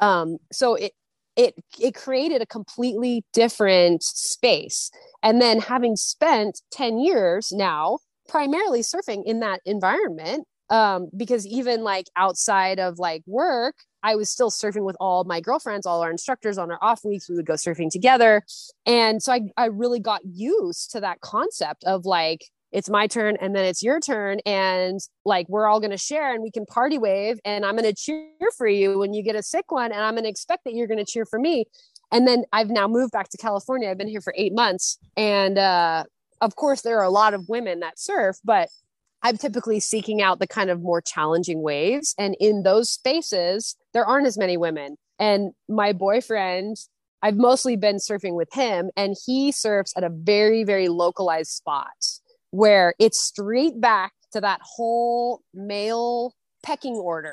Um, 0.00 0.38
so 0.52 0.74
it, 0.74 0.92
it 1.36 1.54
it 1.80 1.94
created 1.94 2.42
a 2.42 2.46
completely 2.46 3.24
different 3.32 4.02
space. 4.02 4.90
And 5.22 5.40
then 5.40 5.60
having 5.60 5.96
spent 5.96 6.60
10 6.72 6.98
years 6.98 7.52
now 7.52 7.98
primarily 8.28 8.80
surfing 8.80 9.22
in 9.24 9.40
that 9.40 9.60
environment 9.64 10.46
um, 10.68 11.08
because 11.16 11.46
even 11.46 11.84
like 11.84 12.06
outside 12.16 12.80
of 12.80 12.98
like 12.98 13.22
work 13.26 13.76
i 14.02 14.16
was 14.16 14.28
still 14.28 14.50
surfing 14.50 14.84
with 14.84 14.96
all 14.98 15.22
my 15.22 15.40
girlfriends 15.40 15.86
all 15.86 16.02
our 16.02 16.10
instructors 16.10 16.58
on 16.58 16.70
our 16.70 16.78
off 16.82 17.04
weeks. 17.04 17.28
We 17.28 17.36
would 17.36 17.46
go 17.46 17.54
surfing 17.54 17.90
together. 17.90 18.42
And 18.84 19.22
so 19.22 19.32
i, 19.32 19.40
I 19.56 19.66
really 19.66 20.00
got 20.00 20.22
used 20.24 20.90
to 20.92 21.00
that 21.00 21.20
concept 21.20 21.84
of 21.84 22.04
like 22.04 22.46
it's 22.72 22.90
my 22.90 23.06
turn 23.06 23.36
and 23.40 23.54
then 23.54 23.64
it's 23.64 23.82
your 23.82 24.00
turn 24.00 24.38
and 24.44 25.00
like 25.24 25.48
we're 25.48 25.66
all 25.66 25.80
going 25.80 25.90
to 25.90 25.98
share 25.98 26.32
and 26.32 26.42
we 26.42 26.50
can 26.50 26.66
party 26.66 26.98
wave 26.98 27.38
and 27.44 27.64
i'm 27.64 27.76
going 27.76 27.84
to 27.84 27.94
cheer 27.94 28.28
for 28.56 28.66
you 28.66 28.98
when 28.98 29.12
you 29.12 29.22
get 29.22 29.36
a 29.36 29.42
sick 29.42 29.70
one 29.70 29.92
and 29.92 30.00
i'm 30.00 30.14
going 30.14 30.24
to 30.24 30.30
expect 30.30 30.64
that 30.64 30.74
you're 30.74 30.86
going 30.86 30.98
to 30.98 31.04
cheer 31.04 31.24
for 31.24 31.38
me. 31.38 31.64
And 32.12 32.26
then 32.26 32.44
i've 32.52 32.70
now 32.70 32.86
moved 32.88 33.12
back 33.12 33.28
to 33.30 33.36
california. 33.36 33.90
I've 33.90 33.98
been 33.98 34.08
here 34.08 34.20
for 34.20 34.34
eight 34.36 34.52
months 34.52 34.98
and 35.16 35.58
uh, 35.58 36.04
of 36.40 36.56
course 36.56 36.82
there 36.82 36.98
are 36.98 37.04
a 37.04 37.10
lot 37.10 37.34
of 37.34 37.48
women 37.48 37.80
that 37.80 37.98
surf 37.98 38.36
but 38.44 38.68
i'm 39.22 39.36
typically 39.36 39.80
seeking 39.80 40.20
out 40.20 40.38
the 40.38 40.46
kind 40.46 40.70
of 40.70 40.82
more 40.82 41.00
challenging 41.00 41.62
waves 41.62 42.14
and 42.18 42.36
in 42.40 42.62
those 42.62 42.90
spaces 42.90 43.76
there 43.92 44.04
aren't 44.04 44.26
as 44.26 44.38
many 44.38 44.56
women. 44.56 44.96
And 45.18 45.52
my 45.68 45.92
boyfriend 45.92 46.76
I've 47.22 47.36
mostly 47.36 47.76
been 47.76 47.96
surfing 47.96 48.34
with 48.34 48.52
him, 48.52 48.90
and 48.94 49.16
he 49.24 49.50
surfs 49.50 49.94
at 49.96 50.04
a 50.04 50.10
very, 50.10 50.62
very 50.64 50.86
localized 50.88 51.50
spot 51.50 52.15
where 52.50 52.94
it's 52.98 53.22
straight 53.22 53.80
back 53.80 54.12
to 54.32 54.40
that 54.40 54.60
whole 54.62 55.42
male 55.54 56.34
pecking 56.66 56.96
order 56.96 57.32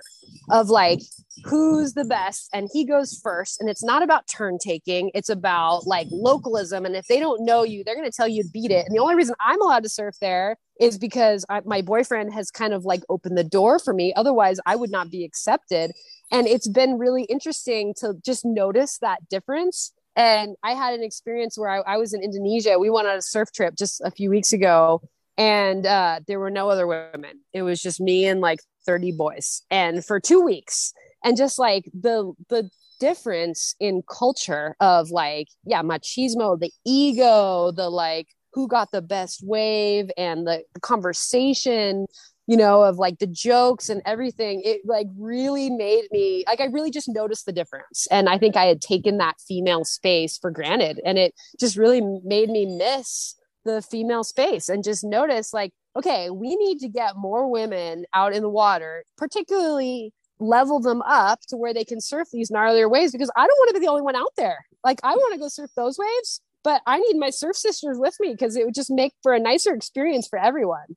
of 0.52 0.70
like 0.70 1.00
who's 1.44 1.94
the 1.94 2.06
best 2.06 2.50
and 2.54 2.70
he 2.72 2.86
goes 2.86 3.20
first. 3.24 3.60
And 3.60 3.68
it's 3.68 3.84
not 3.84 4.04
about 4.04 4.28
turn 4.28 4.60
taking 4.64 5.10
it's 5.16 5.30
about 5.30 5.88
like 5.88 6.08
localism. 6.12 6.86
And 6.86 6.96
if 6.96 7.08
they 7.08 7.20
don't 7.20 7.44
know 7.44 7.64
you 7.64 7.84
they're 7.84 7.96
going 7.96 8.10
to 8.10 8.16
tell 8.16 8.28
you 8.28 8.44
to 8.44 8.50
beat 8.54 8.70
it. 8.70 8.86
And 8.86 8.96
the 8.96 9.02
only 9.02 9.16
reason 9.16 9.34
i'm 9.40 9.62
allowed 9.62 9.84
to 9.84 9.90
surf 9.90 10.16
there 10.22 10.58
is 10.80 11.00
because 11.00 11.46
I, 11.50 11.62
my 11.66 11.82
boyfriend 11.82 12.34
has 12.34 12.52
kind 12.52 12.74
of 12.74 12.86
like 12.86 13.02
opened 13.10 13.38
the 13.38 13.44
door 13.44 13.80
for 13.80 13.94
me. 13.94 14.14
Otherwise 14.16 14.60
i 14.68 14.76
would 14.76 14.92
not 14.92 15.10
be 15.10 15.26
accepted. 15.26 15.92
And 16.32 16.48
it's 16.48 16.68
been 16.68 17.00
really 17.00 17.24
interesting 17.24 17.96
to 17.98 18.14
just 18.24 18.46
notice 18.46 19.00
that 19.00 19.28
difference 19.30 19.94
and 20.16 20.56
I 20.64 20.74
had 20.74 20.94
an 20.94 21.04
experience 21.04 21.58
where 21.58 21.70
I, 21.70 21.80
I, 21.80 21.98
was 21.98 22.14
in 22.14 22.22
Indonesia. 22.22 22.78
We 22.78 22.90
went 22.90 23.08
on 23.08 23.18
a 23.18 23.22
surf 23.22 23.52
trip 23.52 23.76
just 23.76 24.02
a 24.02 24.12
few 24.12 24.30
weeks 24.30 24.54
ago, 24.54 25.02
and 25.38 25.86
uh, 25.86 26.20
there 26.28 26.40
were 26.40 26.52
no 26.52 26.70
other 26.70 26.88
women. 26.88 27.42
It 27.54 27.64
was 27.64 27.82
just 27.82 28.00
me 28.00 28.26
and 28.26 28.42
like 28.42 28.60
30 28.86 29.14
boys, 29.14 29.64
and 29.72 30.06
for 30.06 30.20
two 30.20 30.42
weeks. 30.42 30.94
And 31.24 31.38
just 31.38 31.58
like 31.58 31.86
the 31.94 32.34
the 32.50 32.70
difference 33.00 33.76
in 33.80 34.04
culture 34.08 34.76
of 34.80 35.10
like 35.10 35.48
yeah 35.66 35.82
machismo 35.82 36.58
the 36.58 36.72
ego 36.86 37.72
the 37.72 37.90
like 37.90 38.28
who 38.54 38.68
got 38.68 38.92
the 38.92 39.02
best 39.02 39.42
wave 39.44 40.10
and 40.16 40.46
the, 40.48 40.64
the 40.74 40.80
conversation 40.80 42.06
you 42.48 42.58
know 42.58 42.84
of 42.84 42.98
like 42.98 43.20
the 43.20 43.28
jokes 43.28 43.90
and 43.90 44.02
everything 44.06 44.62
it 44.66 44.82
like 44.86 45.08
really 45.18 45.70
made 45.70 46.06
me 46.12 46.44
like 46.48 46.60
i 46.60 46.66
really 46.66 46.92
just 46.92 47.08
noticed 47.08 47.46
the 47.46 47.52
difference 47.52 48.08
and 48.12 48.28
i 48.30 48.38
think 48.38 48.56
i 48.56 48.66
had 48.66 48.82
taken 48.82 49.18
that 49.18 49.40
female 49.48 49.86
space 49.86 50.38
for 50.38 50.52
granted 50.52 51.00
and 51.06 51.18
it 51.18 51.34
just 51.60 51.78
really 51.78 52.02
made 52.24 52.50
me 52.50 52.66
miss 52.66 53.36
the 53.66 53.82
female 53.82 54.24
space 54.24 54.68
and 54.68 54.84
just 54.84 55.04
notice 55.04 55.54
like 55.54 55.72
okay 55.96 56.30
we 56.30 56.56
need 56.56 56.80
to 56.80 56.90
get 56.90 57.16
more 57.16 57.50
women 57.50 58.06
out 58.14 58.34
in 58.34 58.42
the 58.42 58.50
water 58.50 59.06
particularly 59.18 60.12
level 60.40 60.80
them 60.80 61.02
up 61.04 61.40
to 61.48 61.58
where 61.58 61.74
they 61.74 61.86
can 61.86 62.02
surf 62.02 62.28
these 62.32 62.52
gnarlier 62.52 62.90
waves 62.90 63.12
because 63.12 63.32
I 63.36 63.48
don't 63.48 63.58
want 63.58 63.70
to 63.70 63.80
be 63.80 63.86
the 63.86 63.92
only 63.92 64.02
one 64.02 64.16
out 64.16 64.34
there. 64.38 64.66
Like 64.84 65.00
I 65.04 65.16
want 65.16 65.34
to 65.34 65.40
go 65.40 65.48
surf 65.48 65.72
those 65.76 65.98
waves, 65.98 66.42
but 66.64 66.82
I 66.86 67.00
need 67.00 67.18
my 67.18 67.30
surf 67.30 67.56
sisters 67.56 67.98
with 67.98 68.16
me 68.20 68.32
because 68.32 68.56
it 68.56 68.66
would 68.66 68.76
just 68.76 68.92
make 68.92 69.14
for 69.24 69.34
a 69.34 69.40
nicer 69.40 69.74
experience 69.74 70.28
for 70.28 70.40
everyone. 70.40 70.96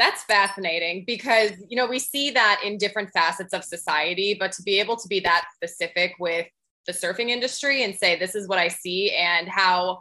That's 0.00 0.22
fascinating 0.22 1.04
because 1.06 1.50
you 1.68 1.76
know 1.76 1.86
we 1.86 1.98
see 1.98 2.30
that 2.30 2.62
in 2.64 2.78
different 2.78 3.10
facets 3.10 3.52
of 3.52 3.62
society, 3.62 4.34
but 4.40 4.50
to 4.52 4.62
be 4.62 4.80
able 4.80 4.96
to 4.96 5.06
be 5.06 5.20
that 5.20 5.44
specific 5.54 6.14
with 6.18 6.46
the 6.86 6.92
surfing 6.92 7.28
industry 7.28 7.84
and 7.84 7.94
say 7.94 8.18
this 8.18 8.34
is 8.34 8.48
what 8.48 8.58
I 8.58 8.68
see 8.68 9.10
and 9.10 9.46
how 9.46 10.00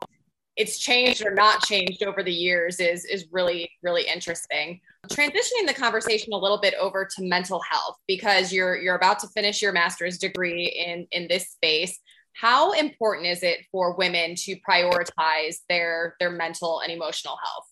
it's 0.55 0.79
changed 0.79 1.25
or 1.25 1.31
not 1.31 1.65
changed 1.65 2.01
over 2.01 2.23
the 2.23 2.31
years 2.31 2.79
is 2.79 3.03
is 3.03 3.27
really 3.33 3.69
really 3.83 4.07
interesting. 4.07 4.79
Transitioning 5.09 5.67
the 5.67 5.73
conversation 5.73 6.31
a 6.31 6.37
little 6.37 6.61
bit 6.61 6.75
over 6.79 7.05
to 7.17 7.27
mental 7.27 7.59
health 7.69 7.97
because 8.07 8.53
you're 8.53 8.77
you're 8.77 8.95
about 8.95 9.19
to 9.19 9.27
finish 9.27 9.61
your 9.61 9.73
master's 9.73 10.17
degree 10.17 10.65
in 10.65 11.07
in 11.11 11.27
this 11.27 11.49
space. 11.49 11.99
How 12.31 12.71
important 12.71 13.27
is 13.27 13.43
it 13.43 13.65
for 13.69 13.97
women 13.97 14.35
to 14.35 14.55
prioritize 14.65 15.57
their 15.67 16.15
their 16.21 16.31
mental 16.31 16.79
and 16.79 16.89
emotional 16.89 17.37
health 17.43 17.68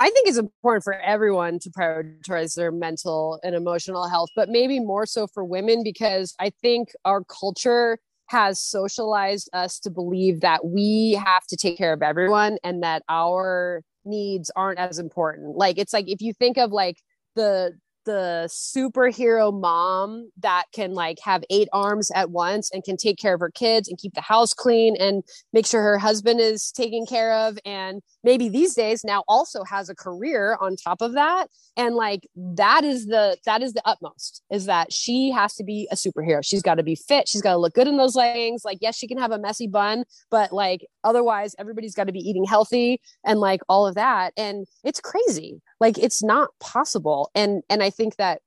I 0.00 0.08
think 0.08 0.28
it's 0.28 0.38
important 0.38 0.82
for 0.82 0.94
everyone 0.94 1.58
to 1.58 1.70
prioritize 1.70 2.54
their 2.54 2.72
mental 2.72 3.38
and 3.44 3.54
emotional 3.54 4.08
health, 4.08 4.30
but 4.34 4.48
maybe 4.48 4.80
more 4.80 5.04
so 5.04 5.26
for 5.26 5.44
women 5.44 5.82
because 5.84 6.34
I 6.40 6.52
think 6.62 6.88
our 7.04 7.22
culture 7.24 7.98
has 8.28 8.62
socialized 8.62 9.50
us 9.52 9.78
to 9.80 9.90
believe 9.90 10.40
that 10.40 10.64
we 10.64 11.20
have 11.22 11.44
to 11.48 11.56
take 11.56 11.76
care 11.76 11.92
of 11.92 12.02
everyone 12.02 12.56
and 12.64 12.82
that 12.82 13.02
our 13.10 13.82
needs 14.06 14.50
aren't 14.56 14.78
as 14.78 14.98
important. 14.98 15.56
Like 15.56 15.76
it's 15.76 15.92
like 15.92 16.08
if 16.08 16.22
you 16.22 16.32
think 16.32 16.56
of 16.56 16.72
like 16.72 16.96
the 17.36 17.72
the 18.06 18.48
superhero 18.50 19.52
mom 19.52 20.30
that 20.38 20.64
can 20.72 20.94
like 20.94 21.18
have 21.22 21.44
eight 21.50 21.68
arms 21.72 22.10
at 22.14 22.30
once 22.30 22.70
and 22.72 22.82
can 22.82 22.96
take 22.96 23.18
care 23.18 23.34
of 23.34 23.40
her 23.40 23.50
kids 23.50 23.88
and 23.88 23.98
keep 23.98 24.14
the 24.14 24.20
house 24.20 24.54
clean 24.54 24.96
and 24.96 25.22
make 25.52 25.66
sure 25.66 25.82
her 25.82 25.98
husband 25.98 26.40
is 26.40 26.72
taken 26.72 27.04
care 27.04 27.32
of 27.32 27.58
and 27.64 28.00
maybe 28.22 28.48
these 28.48 28.74
days 28.74 29.04
now 29.04 29.24
also 29.28 29.64
has 29.64 29.88
a 29.88 29.94
career 29.94 30.56
on 30.60 30.76
top 30.76 31.00
of 31.00 31.12
that. 31.14 31.48
And 31.76 31.94
like 31.94 32.28
that 32.36 32.84
is 32.84 33.06
the 33.06 33.36
that 33.46 33.62
is 33.62 33.72
the 33.72 33.82
utmost 33.84 34.42
is 34.50 34.66
that 34.66 34.92
she 34.92 35.30
has 35.30 35.54
to 35.56 35.64
be 35.64 35.88
a 35.90 35.94
superhero. 35.94 36.40
She's 36.44 36.62
got 36.62 36.76
to 36.76 36.82
be 36.82 36.94
fit. 36.94 37.28
She's 37.28 37.42
got 37.42 37.52
to 37.52 37.58
look 37.58 37.74
good 37.74 37.88
in 37.88 37.96
those 37.96 38.16
leggings. 38.16 38.64
Like 38.64 38.78
yes 38.80 38.96
she 38.96 39.08
can 39.08 39.18
have 39.18 39.32
a 39.32 39.38
messy 39.38 39.66
bun 39.66 40.04
but 40.30 40.52
like 40.52 40.86
otherwise 41.04 41.54
everybody's 41.58 41.94
got 41.94 42.04
to 42.04 42.12
be 42.12 42.20
eating 42.20 42.44
healthy 42.44 43.00
and 43.24 43.40
like 43.40 43.60
all 43.68 43.86
of 43.86 43.94
that. 43.94 44.32
And 44.36 44.66
it's 44.84 45.00
crazy. 45.00 45.60
Like 45.80 45.98
it's 45.98 46.22
not 46.22 46.50
possible. 46.60 47.30
And 47.34 47.62
and 47.68 47.82
i 47.82 47.90
think 47.90 48.16
that 48.16 48.40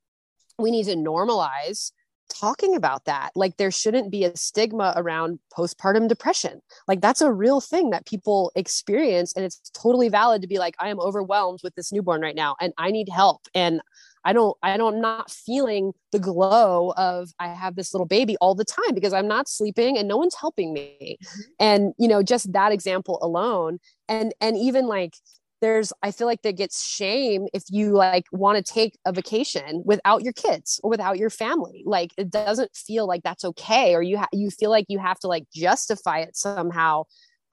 we 0.60 0.72
need 0.72 0.86
to 0.86 0.96
normalize 0.96 1.92
talking 2.30 2.76
about 2.76 3.06
that. 3.06 3.32
Like 3.36 3.58
there 3.58 3.72
shouldn't 3.72 4.12
be 4.12 4.24
a 4.24 4.36
stigma 4.36 4.94
around 4.96 5.40
postpartum 5.56 6.08
depression. 6.08 6.62
Like 6.88 7.02
that's 7.02 7.22
a 7.22 7.32
real 7.32 7.62
thing 7.62 7.90
that 7.92 8.06
people 8.06 8.52
experience 8.56 9.34
and 9.36 9.46
it's 9.46 9.60
totally 9.74 10.10
valid 10.10 10.42
to 10.42 10.48
be 10.48 10.60
like 10.60 10.76
I 10.80 10.90
am 10.90 11.00
overwhelmed 11.00 11.60
with 11.64 11.76
this 11.76 11.92
newborn 11.92 12.22
right 12.22 12.36
now 12.36 12.56
and 12.60 12.74
I 12.78 12.92
need 12.92 13.10
help 13.10 13.48
and 13.54 13.82
I 14.26 14.34
don't 14.34 14.58
I 14.64 14.78
don't 14.78 14.96
I'm 14.96 15.02
not 15.02 15.32
feeling 15.32 15.94
the 16.12 16.20
glow 16.20 16.94
of 16.98 17.32
I 17.40 17.48
have 17.48 17.76
this 17.76 17.94
little 17.94 18.06
baby 18.06 18.38
all 18.38 18.56
the 18.56 18.66
time 18.66 18.94
because 18.94 19.14
I'm 19.14 19.28
not 19.28 19.50
sleeping 19.50 19.98
and 19.98 20.08
no 20.08 20.18
one's 20.18 20.36
helping 20.36 20.74
me. 20.74 21.18
Mm-hmm. 21.22 21.42
And 21.60 21.94
you 21.98 22.08
know 22.08 22.24
just 22.24 22.52
that 22.54 22.72
example 22.72 23.20
alone 23.22 23.80
and 24.08 24.34
and 24.40 24.58
even 24.58 24.88
like 24.88 25.16
there's 25.64 25.94
i 26.04 26.12
feel 26.12 26.28
like 26.28 26.42
there 26.42 26.52
gets 26.52 26.86
shame 26.86 27.48
if 27.54 27.64
you 27.70 27.94
like 27.94 28.26
want 28.34 28.58
to 28.58 28.74
take 28.74 28.98
a 29.06 29.14
vacation 29.14 29.82
without 29.86 30.22
your 30.22 30.34
kids 30.34 30.80
or 30.84 30.90
without 30.90 31.18
your 31.18 31.30
family. 31.30 31.84
Like 31.86 32.12
it 32.18 32.30
doesn't 32.30 32.76
feel 32.76 33.08
like 33.08 33.24
that's 33.24 33.46
okay 33.46 33.96
or 33.96 34.02
you 34.02 34.18
ha- 34.18 34.28
you 34.34 34.50
feel 34.50 34.70
like 34.70 34.86
you 34.90 35.00
have 35.00 35.20
to 35.20 35.28
like 35.28 35.46
justify 35.54 36.20
it 36.20 36.36
somehow. 36.36 37.04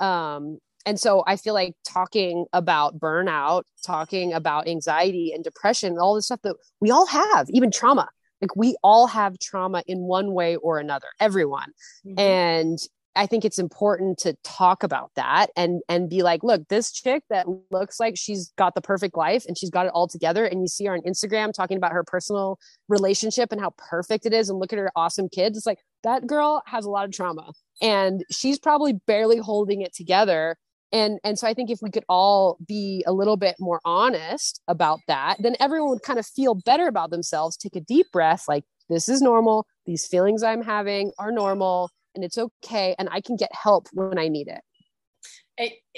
Um 0.00 0.58
and 0.86 0.98
so 0.98 1.22
i 1.26 1.36
feel 1.36 1.52
like 1.52 1.74
talking 1.84 2.46
about 2.54 2.98
burnout 2.98 3.64
talking 3.84 4.32
about 4.32 4.66
anxiety 4.66 5.30
and 5.34 5.44
depression 5.44 5.98
all 5.98 6.14
the 6.14 6.22
stuff 6.22 6.40
that 6.42 6.56
we 6.80 6.90
all 6.90 7.06
have 7.06 7.46
even 7.50 7.70
trauma. 7.70 8.08
Like 8.40 8.56
we 8.56 8.74
all 8.82 9.06
have 9.06 9.38
trauma 9.38 9.82
in 9.86 9.98
one 10.00 10.32
way 10.32 10.56
or 10.56 10.78
another 10.78 11.08
everyone. 11.20 11.70
Mm-hmm. 12.06 12.18
and 12.18 12.78
I 13.16 13.26
think 13.26 13.44
it's 13.44 13.58
important 13.58 14.18
to 14.20 14.36
talk 14.44 14.82
about 14.82 15.10
that 15.16 15.48
and 15.56 15.82
and 15.88 16.08
be 16.08 16.22
like, 16.22 16.42
look, 16.44 16.68
this 16.68 16.92
chick 16.92 17.24
that 17.28 17.46
looks 17.70 17.98
like 17.98 18.16
she's 18.16 18.52
got 18.56 18.74
the 18.74 18.80
perfect 18.80 19.16
life 19.16 19.44
and 19.46 19.58
she's 19.58 19.70
got 19.70 19.86
it 19.86 19.92
all 19.94 20.06
together, 20.06 20.44
and 20.44 20.60
you 20.60 20.68
see 20.68 20.84
her 20.86 20.94
on 20.94 21.02
Instagram 21.02 21.52
talking 21.52 21.76
about 21.76 21.92
her 21.92 22.04
personal 22.04 22.58
relationship 22.88 23.50
and 23.52 23.60
how 23.60 23.72
perfect 23.76 24.26
it 24.26 24.32
is, 24.32 24.48
and 24.48 24.58
look 24.58 24.72
at 24.72 24.78
her 24.78 24.92
awesome 24.94 25.28
kids. 25.28 25.56
It's 25.58 25.66
like 25.66 25.80
that 26.04 26.26
girl 26.26 26.62
has 26.66 26.84
a 26.84 26.90
lot 26.90 27.04
of 27.04 27.12
trauma, 27.12 27.52
and 27.82 28.24
she's 28.30 28.58
probably 28.58 28.94
barely 29.06 29.38
holding 29.38 29.80
it 29.80 29.94
together. 29.94 30.56
And 30.92 31.18
and 31.24 31.38
so 31.38 31.46
I 31.46 31.54
think 31.54 31.70
if 31.70 31.78
we 31.82 31.90
could 31.90 32.04
all 32.08 32.58
be 32.66 33.04
a 33.06 33.12
little 33.12 33.36
bit 33.36 33.56
more 33.58 33.80
honest 33.84 34.60
about 34.68 35.00
that, 35.08 35.36
then 35.40 35.56
everyone 35.60 35.90
would 35.90 36.02
kind 36.02 36.18
of 36.18 36.26
feel 36.26 36.54
better 36.54 36.86
about 36.86 37.10
themselves. 37.10 37.56
Take 37.56 37.76
a 37.76 37.80
deep 37.80 38.06
breath, 38.12 38.44
like 38.48 38.64
this 38.88 39.08
is 39.08 39.22
normal. 39.22 39.66
These 39.86 40.06
feelings 40.06 40.42
I'm 40.42 40.62
having 40.62 41.12
are 41.18 41.32
normal 41.32 41.90
and 42.14 42.24
it's 42.24 42.38
okay 42.38 42.94
and 42.98 43.08
I 43.10 43.20
can 43.20 43.36
get 43.36 43.50
help 43.54 43.88
when 43.92 44.18
I 44.18 44.28
need 44.28 44.48
it. 44.48 44.60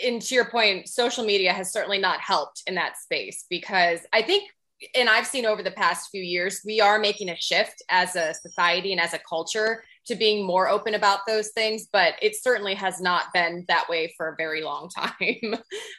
And 0.04 0.20
to 0.20 0.34
your 0.34 0.46
point, 0.46 0.88
social 0.88 1.24
media 1.24 1.52
has 1.52 1.72
certainly 1.72 1.98
not 1.98 2.20
helped 2.20 2.62
in 2.66 2.74
that 2.74 2.96
space 2.96 3.44
because 3.48 4.00
I 4.12 4.22
think, 4.22 4.50
and 4.96 5.08
I've 5.08 5.26
seen 5.26 5.46
over 5.46 5.62
the 5.62 5.70
past 5.70 6.10
few 6.10 6.22
years, 6.22 6.62
we 6.64 6.80
are 6.80 6.98
making 6.98 7.28
a 7.28 7.36
shift 7.36 7.80
as 7.88 8.16
a 8.16 8.34
society 8.34 8.90
and 8.90 9.00
as 9.00 9.14
a 9.14 9.20
culture 9.28 9.84
to 10.06 10.16
being 10.16 10.44
more 10.44 10.68
open 10.68 10.94
about 10.94 11.20
those 11.28 11.50
things, 11.50 11.86
but 11.92 12.14
it 12.20 12.34
certainly 12.34 12.74
has 12.74 13.00
not 13.00 13.32
been 13.32 13.64
that 13.68 13.88
way 13.88 14.12
for 14.16 14.30
a 14.30 14.36
very 14.36 14.62
long 14.62 14.88
time. 14.96 15.54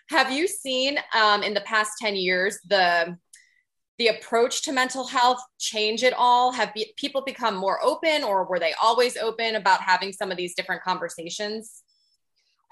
Have 0.09 0.31
you 0.31 0.47
seen 0.47 0.99
um, 1.15 1.41
in 1.43 1.53
the 1.53 1.61
past 1.61 1.91
10 2.01 2.17
years 2.17 2.59
the 2.67 3.17
the 3.97 4.07
approach 4.07 4.63
to 4.63 4.71
mental 4.71 5.07
health 5.07 5.41
change 5.59 6.03
at 6.03 6.13
all? 6.13 6.51
Have 6.51 6.73
be- 6.73 6.93
people 6.97 7.21
become 7.21 7.55
more 7.55 7.83
open, 7.83 8.23
or 8.23 8.45
were 8.45 8.59
they 8.59 8.73
always 8.81 9.17
open 9.17 9.55
about 9.55 9.81
having 9.81 10.11
some 10.11 10.31
of 10.31 10.37
these 10.37 10.55
different 10.55 10.83
conversations? 10.83 11.83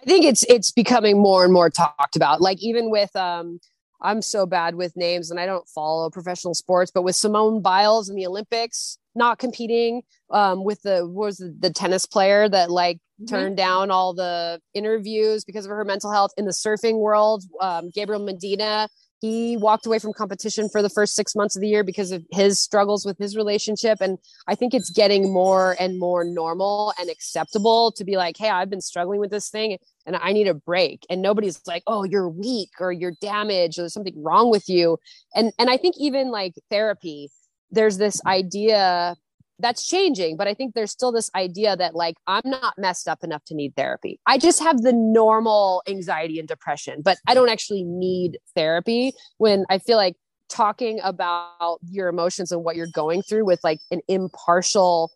I 0.01 0.05
think 0.05 0.25
it's 0.25 0.43
it's 0.43 0.71
becoming 0.71 1.21
more 1.21 1.43
and 1.43 1.53
more 1.53 1.69
talked 1.69 2.15
about. 2.15 2.41
Like 2.41 2.61
even 2.61 2.89
with 2.89 3.15
um, 3.15 3.59
I'm 4.01 4.21
so 4.21 4.45
bad 4.45 4.75
with 4.75 4.97
names, 4.97 5.29
and 5.29 5.39
I 5.39 5.45
don't 5.45 5.67
follow 5.67 6.09
professional 6.09 6.53
sports, 6.53 6.91
but 6.93 7.03
with 7.03 7.15
Simone 7.15 7.61
Biles 7.61 8.09
in 8.09 8.15
the 8.15 8.25
Olympics, 8.25 8.97
not 9.13 9.37
competing 9.37 10.01
um, 10.31 10.63
with 10.63 10.81
the 10.81 11.07
was 11.07 11.37
the, 11.37 11.55
the, 11.59 11.69
tennis 11.69 12.05
player 12.05 12.49
that 12.49 12.71
like 12.71 12.97
mm-hmm. 12.97 13.25
turned 13.25 13.57
down 13.57 13.91
all 13.91 14.13
the 14.13 14.59
interviews 14.73 15.43
because 15.43 15.65
of 15.65 15.71
her 15.71 15.85
mental 15.85 16.11
health 16.11 16.31
in 16.37 16.45
the 16.45 16.51
surfing 16.51 16.97
world. 16.97 17.43
Um, 17.59 17.91
Gabriel 17.93 18.23
Medina 18.23 18.87
he 19.21 19.55
walked 19.55 19.85
away 19.85 19.99
from 19.99 20.13
competition 20.13 20.67
for 20.67 20.81
the 20.81 20.89
first 20.89 21.13
six 21.13 21.35
months 21.35 21.55
of 21.55 21.61
the 21.61 21.67
year 21.67 21.83
because 21.83 22.11
of 22.11 22.25
his 22.31 22.59
struggles 22.59 23.05
with 23.05 23.19
his 23.19 23.37
relationship. 23.37 24.01
And 24.01 24.17
I 24.47 24.55
think 24.55 24.73
it's 24.73 24.89
getting 24.89 25.31
more 25.31 25.75
and 25.79 25.99
more 25.99 26.23
normal 26.23 26.91
and 26.99 27.07
acceptable 27.07 27.91
to 27.93 28.03
be 28.03 28.17
like, 28.17 28.35
hey, 28.35 28.49
I've 28.49 28.71
been 28.71 28.81
struggling 28.81 29.19
with 29.19 29.29
this 29.29 29.49
thing 29.49 29.77
and 30.07 30.15
I 30.15 30.33
need 30.33 30.47
a 30.47 30.55
break. 30.55 31.05
And 31.07 31.21
nobody's 31.21 31.61
like, 31.67 31.83
oh, 31.85 32.03
you're 32.03 32.29
weak 32.29 32.71
or 32.79 32.91
you're 32.91 33.13
damaged 33.21 33.77
or 33.77 33.83
there's 33.83 33.93
something 33.93 34.21
wrong 34.21 34.49
with 34.49 34.67
you. 34.67 34.97
And 35.35 35.53
and 35.59 35.69
I 35.69 35.77
think 35.77 35.95
even 35.99 36.31
like 36.31 36.55
therapy, 36.71 37.29
there's 37.69 37.99
this 37.99 38.25
idea 38.25 39.15
that's 39.61 39.85
changing 39.85 40.35
but 40.37 40.47
i 40.47 40.53
think 40.53 40.73
there's 40.73 40.91
still 40.91 41.11
this 41.11 41.29
idea 41.35 41.75
that 41.75 41.95
like 41.95 42.15
i'm 42.27 42.41
not 42.45 42.73
messed 42.77 43.07
up 43.07 43.23
enough 43.23 43.43
to 43.45 43.55
need 43.55 43.75
therapy. 43.75 44.19
I 44.25 44.37
just 44.37 44.61
have 44.61 44.81
the 44.81 44.93
normal 44.93 45.83
anxiety 45.87 46.39
and 46.39 46.47
depression 46.47 47.01
but 47.01 47.17
i 47.27 47.33
don't 47.33 47.49
actually 47.49 47.83
need 47.83 48.39
therapy 48.55 49.13
when 49.37 49.65
i 49.69 49.77
feel 49.77 49.97
like 49.97 50.15
talking 50.51 50.99
about 51.03 51.79
your 51.89 52.09
emotions 52.09 52.51
and 52.51 52.63
what 52.63 52.75
you're 52.75 52.87
going 52.93 53.21
through 53.21 53.45
with 53.45 53.61
like 53.63 53.79
an 53.89 54.01
impartial 54.07 55.11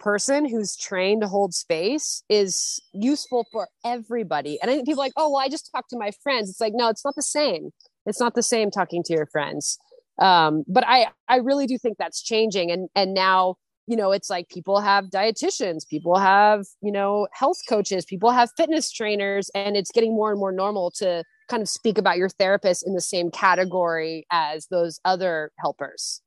person 0.00 0.48
who's 0.48 0.76
trained 0.76 1.20
to 1.22 1.28
hold 1.28 1.54
space 1.54 2.22
is 2.28 2.80
useful 2.92 3.46
for 3.52 3.68
everybody. 3.84 4.58
And 4.60 4.70
i 4.70 4.74
think 4.74 4.86
people 4.86 5.02
like 5.02 5.12
oh 5.16 5.30
well 5.30 5.40
i 5.40 5.48
just 5.48 5.70
talk 5.70 5.88
to 5.88 5.98
my 5.98 6.10
friends. 6.22 6.50
It's 6.50 6.60
like 6.60 6.72
no 6.74 6.88
it's 6.88 7.04
not 7.04 7.14
the 7.14 7.22
same. 7.22 7.70
It's 8.06 8.20
not 8.20 8.34
the 8.34 8.42
same 8.42 8.70
talking 8.70 9.02
to 9.04 9.12
your 9.12 9.26
friends. 9.26 9.78
Um, 10.18 10.64
but 10.66 10.84
i 10.86 11.08
i 11.28 11.36
really 11.36 11.66
do 11.66 11.78
think 11.78 11.98
that's 11.98 12.22
changing. 12.22 12.70
And 12.70 12.88
and 12.96 13.14
now 13.14 13.56
you 13.90 13.96
know, 13.96 14.12
it's 14.12 14.30
like 14.30 14.48
people 14.48 14.80
have 14.80 15.06
dietitians, 15.06 15.84
people 15.84 16.16
have, 16.16 16.64
you 16.80 16.92
know, 16.92 17.26
health 17.32 17.58
coaches, 17.68 18.04
people 18.04 18.30
have 18.30 18.48
fitness 18.56 18.92
trainers, 18.92 19.50
and 19.52 19.76
it's 19.76 19.90
getting 19.90 20.14
more 20.14 20.30
and 20.30 20.38
more 20.38 20.52
normal 20.52 20.92
to 20.92 21.24
kind 21.48 21.60
of 21.60 21.68
speak 21.68 21.98
about 21.98 22.16
your 22.16 22.28
therapist 22.28 22.86
in 22.86 22.94
the 22.94 23.00
same 23.00 23.32
category 23.32 24.24
as 24.30 24.68
those 24.68 25.00
other 25.04 25.50
helpers. 25.58 26.22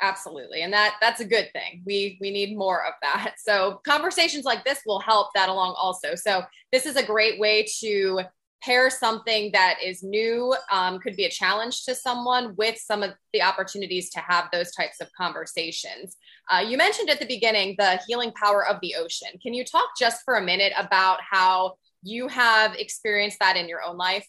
Absolutely. 0.00 0.62
And 0.62 0.72
that 0.72 0.94
that's 1.02 1.20
a 1.20 1.26
good 1.26 1.50
thing. 1.52 1.82
We 1.84 2.16
we 2.22 2.30
need 2.30 2.56
more 2.56 2.86
of 2.86 2.94
that. 3.02 3.34
So 3.44 3.82
conversations 3.86 4.46
like 4.46 4.64
this 4.64 4.80
will 4.86 5.00
help 5.00 5.28
that 5.34 5.50
along 5.50 5.74
also. 5.78 6.14
So 6.14 6.44
this 6.72 6.86
is 6.86 6.96
a 6.96 7.04
great 7.04 7.38
way 7.38 7.66
to 7.80 8.20
pair 8.64 8.88
something 8.88 9.50
that 9.52 9.76
is 9.84 10.02
new 10.02 10.54
um, 10.72 10.98
could 10.98 11.16
be 11.16 11.24
a 11.24 11.30
challenge 11.30 11.84
to 11.84 11.94
someone 11.94 12.54
with 12.56 12.78
some 12.78 13.02
of 13.02 13.12
the 13.32 13.42
opportunities 13.42 14.10
to 14.10 14.20
have 14.20 14.48
those 14.52 14.70
types 14.72 15.00
of 15.00 15.08
conversations. 15.16 16.16
Uh, 16.50 16.60
you 16.60 16.78
mentioned 16.78 17.10
at 17.10 17.20
the 17.20 17.26
beginning 17.26 17.74
the 17.78 18.00
healing 18.06 18.32
power 18.32 18.66
of 18.66 18.80
the 18.80 18.94
ocean. 18.96 19.28
Can 19.42 19.52
you 19.52 19.64
talk 19.64 19.88
just 19.98 20.22
for 20.24 20.36
a 20.36 20.42
minute 20.42 20.72
about 20.78 21.18
how 21.28 21.74
you 22.02 22.28
have 22.28 22.74
experienced 22.76 23.38
that 23.40 23.56
in 23.56 23.68
your 23.68 23.82
own 23.82 23.96
life? 23.96 24.26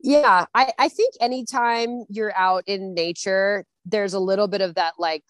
Yeah 0.00 0.46
I, 0.54 0.72
I 0.78 0.88
think 0.88 1.14
anytime 1.20 2.04
you're 2.08 2.34
out 2.36 2.62
in 2.66 2.94
nature 2.94 3.64
there's 3.84 4.14
a 4.14 4.20
little 4.20 4.46
bit 4.46 4.60
of 4.60 4.76
that 4.76 4.94
like 4.98 5.24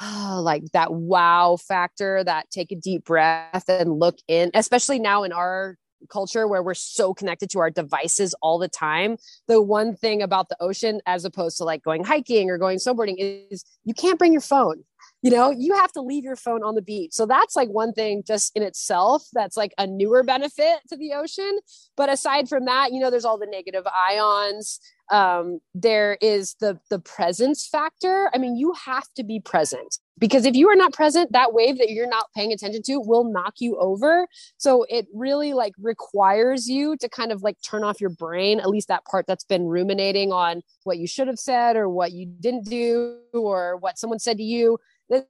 Oh, 0.00 0.40
like 0.42 0.64
that 0.72 0.92
wow 0.92 1.56
factor 1.56 2.24
that 2.24 2.50
take 2.50 2.72
a 2.72 2.76
deep 2.76 3.04
breath 3.04 3.64
and 3.68 4.00
look 4.00 4.16
in 4.26 4.50
especially 4.54 4.98
now 4.98 5.22
in 5.22 5.32
our 5.32 5.76
culture 6.08 6.46
where 6.48 6.62
we're 6.62 6.74
so 6.74 7.12
connected 7.14 7.50
to 7.50 7.58
our 7.58 7.70
devices 7.70 8.34
all 8.42 8.58
the 8.58 8.68
time 8.68 9.16
the 9.48 9.60
one 9.60 9.94
thing 9.94 10.22
about 10.22 10.48
the 10.48 10.56
ocean 10.60 11.00
as 11.06 11.24
opposed 11.24 11.56
to 11.58 11.64
like 11.64 11.82
going 11.82 12.04
hiking 12.04 12.50
or 12.50 12.58
going 12.58 12.78
snowboarding 12.78 13.16
is 13.18 13.64
you 13.84 13.94
can't 13.94 14.18
bring 14.18 14.32
your 14.32 14.40
phone. 14.40 14.84
You 15.22 15.30
know 15.30 15.50
you 15.50 15.74
have 15.74 15.92
to 15.92 16.00
leave 16.00 16.24
your 16.24 16.36
phone 16.36 16.62
on 16.62 16.74
the 16.74 16.82
beach. 16.82 17.12
So 17.12 17.26
that's 17.26 17.54
like 17.54 17.68
one 17.68 17.92
thing 17.92 18.22
just 18.26 18.56
in 18.56 18.62
itself 18.62 19.24
that's 19.32 19.56
like 19.56 19.74
a 19.76 19.86
newer 19.86 20.22
benefit 20.22 20.78
to 20.88 20.96
the 20.96 21.12
ocean. 21.12 21.58
But 21.96 22.10
aside 22.10 22.48
from 22.48 22.64
that 22.64 22.92
you 22.92 23.00
know 23.00 23.10
there's 23.10 23.24
all 23.24 23.38
the 23.38 23.46
negative 23.46 23.86
ions. 23.86 24.80
Um, 25.10 25.60
there 25.74 26.16
is 26.20 26.54
the 26.60 26.78
the 26.88 26.98
presence 27.00 27.66
factor. 27.66 28.30
I 28.32 28.38
mean 28.38 28.56
you 28.56 28.74
have 28.86 29.08
to 29.16 29.24
be 29.24 29.40
present 29.40 29.98
because 30.20 30.44
if 30.44 30.54
you 30.54 30.68
are 30.68 30.76
not 30.76 30.92
present 30.92 31.32
that 31.32 31.52
wave 31.52 31.78
that 31.78 31.90
you're 31.90 32.08
not 32.08 32.26
paying 32.36 32.52
attention 32.52 32.82
to 32.82 33.00
will 33.00 33.24
knock 33.24 33.54
you 33.58 33.76
over. 33.78 34.28
So 34.58 34.84
it 34.88 35.06
really 35.12 35.54
like 35.54 35.72
requires 35.78 36.68
you 36.68 36.96
to 36.98 37.08
kind 37.08 37.32
of 37.32 37.42
like 37.42 37.56
turn 37.62 37.82
off 37.82 38.00
your 38.00 38.10
brain 38.10 38.60
at 38.60 38.68
least 38.68 38.88
that 38.88 39.04
part 39.06 39.26
that's 39.26 39.44
been 39.44 39.64
ruminating 39.64 40.30
on 40.32 40.62
what 40.84 40.98
you 40.98 41.06
should 41.06 41.26
have 41.26 41.38
said 41.38 41.74
or 41.74 41.88
what 41.88 42.12
you 42.12 42.26
didn't 42.26 42.66
do 42.66 43.18
or 43.32 43.78
what 43.78 43.98
someone 43.98 44.18
said 44.18 44.36
to 44.36 44.44
you. 44.44 44.78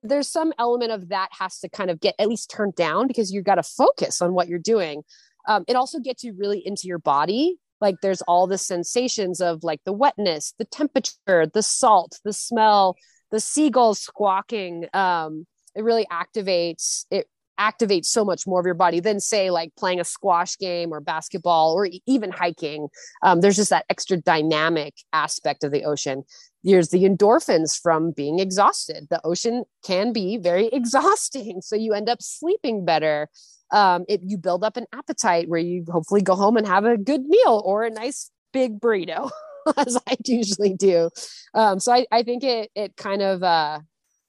There's 0.03 0.29
some 0.29 0.53
element 0.59 0.93
of 0.93 1.09
that 1.09 1.29
has 1.39 1.59
to 1.61 1.69
kind 1.69 1.91
of 1.91 2.01
get 2.01 2.15
at 2.19 2.29
least 2.29 2.51
turned 2.51 2.75
down 2.75 3.07
because 3.07 3.33
you've 3.33 3.45
got 3.45 3.55
to 3.55 3.63
focus 3.63 4.21
on 4.21 4.35
what 4.35 4.49
you're 4.49 4.59
doing. 4.59 5.03
Um, 5.49 5.65
it 5.69 5.77
also 5.77 6.01
gets 6.01 6.23
you 6.23 6.35
really 6.37 6.61
into 6.67 6.87
your 6.87 6.99
body. 6.99 7.57
Like 7.81 7.97
there's 8.03 8.21
all 8.23 8.47
the 8.47 8.59
sensations 8.59 9.41
of 9.41 9.65
like 9.65 9.81
the 9.87 9.93
wetness 9.93 10.53
the 10.59 10.67
temperature 10.67 11.47
the 11.53 11.63
salt 11.63 12.21
the 12.25 12.33
smell 12.35 12.95
the 13.31 13.41
seagulls 13.41 14.01
squawking 14.01 14.87
um, 14.95 15.47
it 15.75 15.83
really 15.83 16.07
activates 16.11 17.07
it 17.11 17.27
activates 17.61 18.07
so 18.07 18.25
much 18.25 18.47
more 18.47 18.59
of 18.59 18.67
your 18.67 18.75
body 18.75 19.01
than 19.01 19.21
say 19.21 19.51
like 19.51 19.71
playing 19.77 20.01
a 20.01 20.05
squash 20.05 20.57
game 20.57 20.93
or 20.93 21.01
basketball 21.01 21.75
or 21.75 21.89
even 22.07 22.31
hiking. 22.31 22.89
Um, 23.23 23.43
there's 23.43 23.57
just 23.57 23.71
that 23.71 23.85
extra 23.91 24.17
dynamic 24.17 24.95
aspect 25.13 25.63
of 25.63 25.71
the 25.71 25.85
ocean. 25.85 26.25
There's 26.65 26.89
the 26.89 27.05
endorphins 27.05 27.79
from 27.79 28.13
being 28.13 28.39
exhausted. 28.39 29.09
The 29.11 29.21
ocean 29.25 29.65
can 29.85 30.13
be 30.13 30.39
very 30.39 30.67
exhausting 30.73 31.61
so 31.61 31.77
you 31.77 31.93
end 31.93 32.09
up 32.09 32.23
sleeping 32.23 32.85
better. 32.85 33.29
Um, 33.73 34.05
it, 34.09 34.23
you 34.25 34.39
build 34.39 34.65
up 34.65 34.77
an 34.77 34.87
appetite 34.93 35.49
where 35.49 35.61
you 35.61 35.85
hopefully 35.89 36.23
go 36.23 36.35
home 36.35 36.57
and 36.57 36.67
have 36.67 36.87
a 36.87 36.97
good 36.97 37.23
meal 37.27 37.63
or 37.65 37.85
a 37.85 37.91
nice 37.91 38.31
big 38.53 38.81
burrito 38.81 39.31
as 39.87 39.99
i 40.07 40.17
usually 40.25 40.75
do 40.75 41.11
um, 41.55 41.81
so 41.81 41.93
I, 41.93 42.07
I 42.11 42.23
think 42.23 42.45
it 42.45 42.71
it 42.75 42.97
kind 42.97 43.23
of 43.23 43.43
uh, 43.43 43.81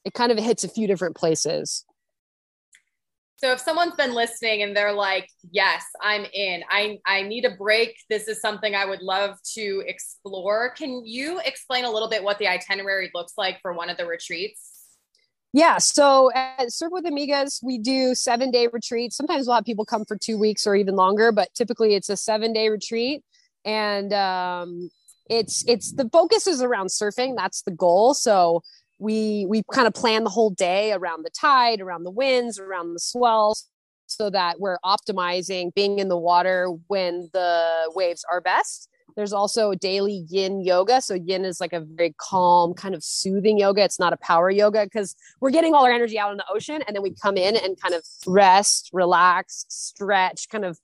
it 0.06 0.14
kind 0.14 0.32
of 0.32 0.38
hits 0.38 0.64
a 0.64 0.70
few 0.70 0.88
different 0.88 1.16
places 1.16 1.86
so 3.42 3.52
if 3.52 3.60
someone's 3.60 3.96
been 3.96 4.14
listening 4.14 4.62
and 4.62 4.78
they're 4.78 4.94
like, 4.94 5.28
"Yes, 5.50 5.84
I'm 6.00 6.26
in. 6.32 6.62
I 6.70 7.00
I 7.08 7.24
need 7.24 7.44
a 7.44 7.50
break. 7.50 7.98
This 8.08 8.28
is 8.28 8.40
something 8.40 8.76
I 8.76 8.86
would 8.86 9.02
love 9.02 9.36
to 9.56 9.84
explore." 9.88 10.76
Can 10.78 11.04
you 11.08 11.42
explain 11.44 11.84
a 11.84 11.90
little 11.90 12.08
bit 12.08 12.24
what 12.24 12.38
the 12.38 12.48
itinerary 12.48 13.10
looks 13.16 13.34
like 13.40 13.60
for 13.64 13.74
one 13.74 13.90
of 13.90 13.98
the 13.98 14.06
retreats? 14.06 14.72
Yeah, 15.54 15.80
so 15.80 16.32
at 16.34 16.72
Surf 16.72 16.92
with 16.92 17.06
Amigas, 17.06 17.64
we 17.64 17.80
do 17.80 18.14
seven 18.14 18.52
day 18.52 18.68
retreats. 18.72 19.18
Sometimes 19.18 19.48
we'll 19.48 19.56
have 19.56 19.66
people 19.66 19.86
come 19.86 20.06
for 20.06 20.16
two 20.16 20.38
weeks 20.38 20.68
or 20.68 20.76
even 20.76 20.96
longer, 20.96 21.32
but 21.32 21.52
typically 21.56 21.96
it's 21.96 22.10
a 22.10 22.18
seven 22.18 22.54
day 22.54 22.70
retreat. 22.70 23.24
And 23.66 24.14
um, 24.14 24.92
it's 25.32 25.64
it's 25.68 25.94
the 25.94 26.10
focus 26.10 26.46
is 26.46 26.62
around 26.62 26.88
surfing. 26.88 27.36
That's 27.36 27.62
the 27.62 27.72
goal. 27.72 28.14
So 28.14 28.62
we 29.00 29.46
we 29.50 29.64
kind 29.74 29.88
of 29.88 29.94
plan 29.94 30.24
the 30.24 30.30
whole 30.30 30.52
day 30.52 30.92
around 30.92 31.24
the 31.24 31.30
tide 31.32 31.82
around 31.82 32.04
the 32.04 32.12
winds 32.12 32.60
around 32.60 32.94
the 32.94 33.00
swells 33.00 33.68
so 34.06 34.30
that 34.30 34.60
we're 34.60 34.78
optimizing 34.86 35.74
being 35.74 35.98
in 35.98 36.08
the 36.08 36.18
water 36.18 36.68
when 36.88 37.30
the 37.34 37.92
waves 37.96 38.24
are 38.32 38.40
best 38.40 38.90
there's 39.16 39.34
also 39.34 39.74
daily 39.74 40.24
yin 40.30 40.62
yoga 40.62 41.02
so 41.02 41.16
yin 41.16 41.46
is 41.46 41.60
like 41.60 41.74
a 41.74 41.80
very 41.80 42.14
calm 42.18 42.76
kind 42.76 42.94
of 42.94 43.04
soothing 43.04 43.58
yoga 43.58 43.82
it's 43.84 44.00
not 44.00 44.14
a 44.14 44.18
power 44.18 44.52
yoga 44.52 44.84
because 44.84 45.16
we're 45.40 45.50
getting 45.50 45.74
all 45.74 45.84
our 45.84 45.92
energy 45.92 46.20
out 46.20 46.32
in 46.32 46.38
the 46.38 46.46
ocean 46.54 46.82
and 46.86 46.96
then 46.96 47.02
we 47.02 47.12
come 47.12 47.38
in 47.38 47.56
and 47.56 47.82
kind 47.82 47.96
of 47.96 48.04
rest 48.28 48.92
relax 48.94 49.66
stretch 49.68 50.48
kind 50.50 50.64
of 50.64 50.80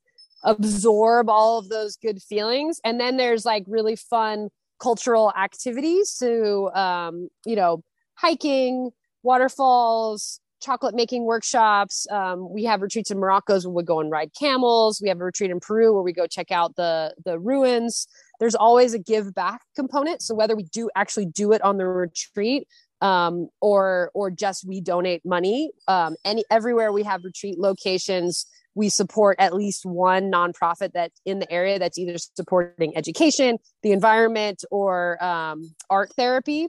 absorb 0.47 1.29
all 1.29 1.60
of 1.60 1.69
those 1.69 1.95
good 1.97 2.21
feelings 2.21 2.79
and 2.83 2.99
then 2.99 3.17
there's 3.17 3.45
like 3.45 3.63
really 3.67 3.95
fun 3.95 4.49
cultural 4.79 5.31
activities 5.38 6.10
So, 6.10 6.73
um, 6.73 7.29
you 7.45 7.55
know 7.55 7.83
hiking, 8.17 8.89
waterfalls, 9.23 10.39
chocolate 10.62 10.95
making 10.95 11.23
workshops. 11.23 12.07
Um, 12.12 12.51
we 12.51 12.63
have 12.63 12.81
retreats 12.81 13.12
in 13.12 13.19
Morocco 13.19 13.60
where 13.62 13.69
we 13.69 13.83
go 13.83 13.99
and 13.99 14.12
ride 14.12 14.31
camels. 14.38 14.99
We 15.01 15.10
have 15.10 15.19
a 15.21 15.23
retreat 15.23 15.51
in 15.51 15.60
Peru 15.60 15.93
where 15.93 16.03
we 16.03 16.13
go 16.13 16.27
check 16.27 16.51
out 16.51 16.75
the 16.75 17.13
the 17.25 17.39
ruins. 17.39 18.07
There's 18.39 18.55
always 18.55 18.93
a 18.93 18.99
give 18.99 19.33
back 19.33 19.62
component. 19.75 20.21
So 20.21 20.36
whether 20.36 20.55
we 20.55 20.63
do 20.63 20.89
actually 20.95 21.27
do 21.27 21.51
it 21.53 21.62
on 21.62 21.77
the 21.77 21.88
retreat 21.88 22.67
um, 23.01 23.49
or 23.62 24.12
or 24.13 24.31
just 24.31 24.65
we 24.67 24.81
donate 24.81 25.25
money, 25.25 25.71
um, 25.88 26.15
any 26.25 26.43
everywhere 26.49 26.91
we 26.91 27.03
have 27.03 27.23
retreat 27.23 27.60
locations. 27.60 28.45
We 28.77 28.89
support 28.89 29.37
at 29.39 29.53
least 29.53 29.85
one 29.85 30.31
nonprofit 30.31 30.91
that's 30.93 31.19
in 31.25 31.39
the 31.39 31.51
area 31.51 31.79
that's 31.79 31.97
either 31.97 32.17
supporting 32.17 32.95
education, 32.95 33.57
the 33.81 33.91
environment, 33.91 34.63
or 34.69 35.21
um, 35.23 35.73
art 35.89 36.13
therapy. 36.15 36.67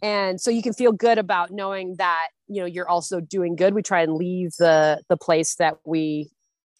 And 0.00 0.40
so 0.40 0.52
you 0.52 0.62
can 0.62 0.72
feel 0.72 0.92
good 0.92 1.18
about 1.18 1.50
knowing 1.50 1.96
that 1.98 2.28
you 2.46 2.60
know 2.60 2.66
you're 2.66 2.88
also 2.88 3.20
doing 3.20 3.56
good. 3.56 3.74
We 3.74 3.82
try 3.82 4.02
and 4.02 4.14
leave 4.14 4.52
the 4.58 5.02
the 5.08 5.16
place 5.16 5.56
that 5.56 5.78
we 5.84 6.30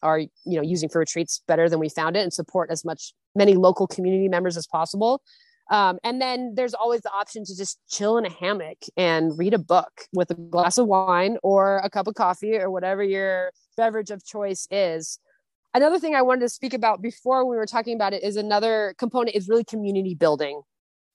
are 0.02 0.20
you 0.20 0.30
know 0.46 0.62
using 0.62 0.88
for 0.88 1.00
retreats 1.00 1.42
better 1.48 1.68
than 1.68 1.80
we 1.80 1.88
found 1.88 2.16
it 2.16 2.20
and 2.20 2.32
support 2.32 2.70
as 2.70 2.84
much 2.84 3.12
many 3.34 3.54
local 3.54 3.88
community 3.88 4.28
members 4.28 4.56
as 4.56 4.66
possible. 4.68 5.20
Um, 5.70 5.98
and 6.02 6.20
then 6.20 6.54
there's 6.56 6.74
always 6.74 7.02
the 7.02 7.12
option 7.12 7.44
to 7.44 7.56
just 7.56 7.78
chill 7.88 8.18
in 8.18 8.26
a 8.26 8.30
hammock 8.30 8.78
and 8.96 9.38
read 9.38 9.54
a 9.54 9.58
book 9.58 9.92
with 10.12 10.30
a 10.32 10.34
glass 10.34 10.78
of 10.78 10.86
wine 10.86 11.38
or 11.44 11.78
a 11.78 11.88
cup 11.88 12.08
of 12.08 12.14
coffee 12.14 12.56
or 12.56 12.70
whatever 12.70 13.04
your 13.04 13.52
beverage 13.80 14.10
of 14.10 14.24
choice 14.24 14.68
is. 14.70 15.18
Another 15.72 15.98
thing 16.00 16.14
i 16.16 16.22
wanted 16.22 16.40
to 16.40 16.48
speak 16.48 16.74
about 16.74 17.00
before 17.00 17.46
we 17.46 17.56
were 17.56 17.66
talking 17.66 17.94
about 17.94 18.12
it 18.12 18.22
is 18.22 18.36
another 18.36 18.94
component 18.98 19.36
is 19.36 19.48
really 19.48 19.64
community 19.64 20.14
building. 20.14 20.62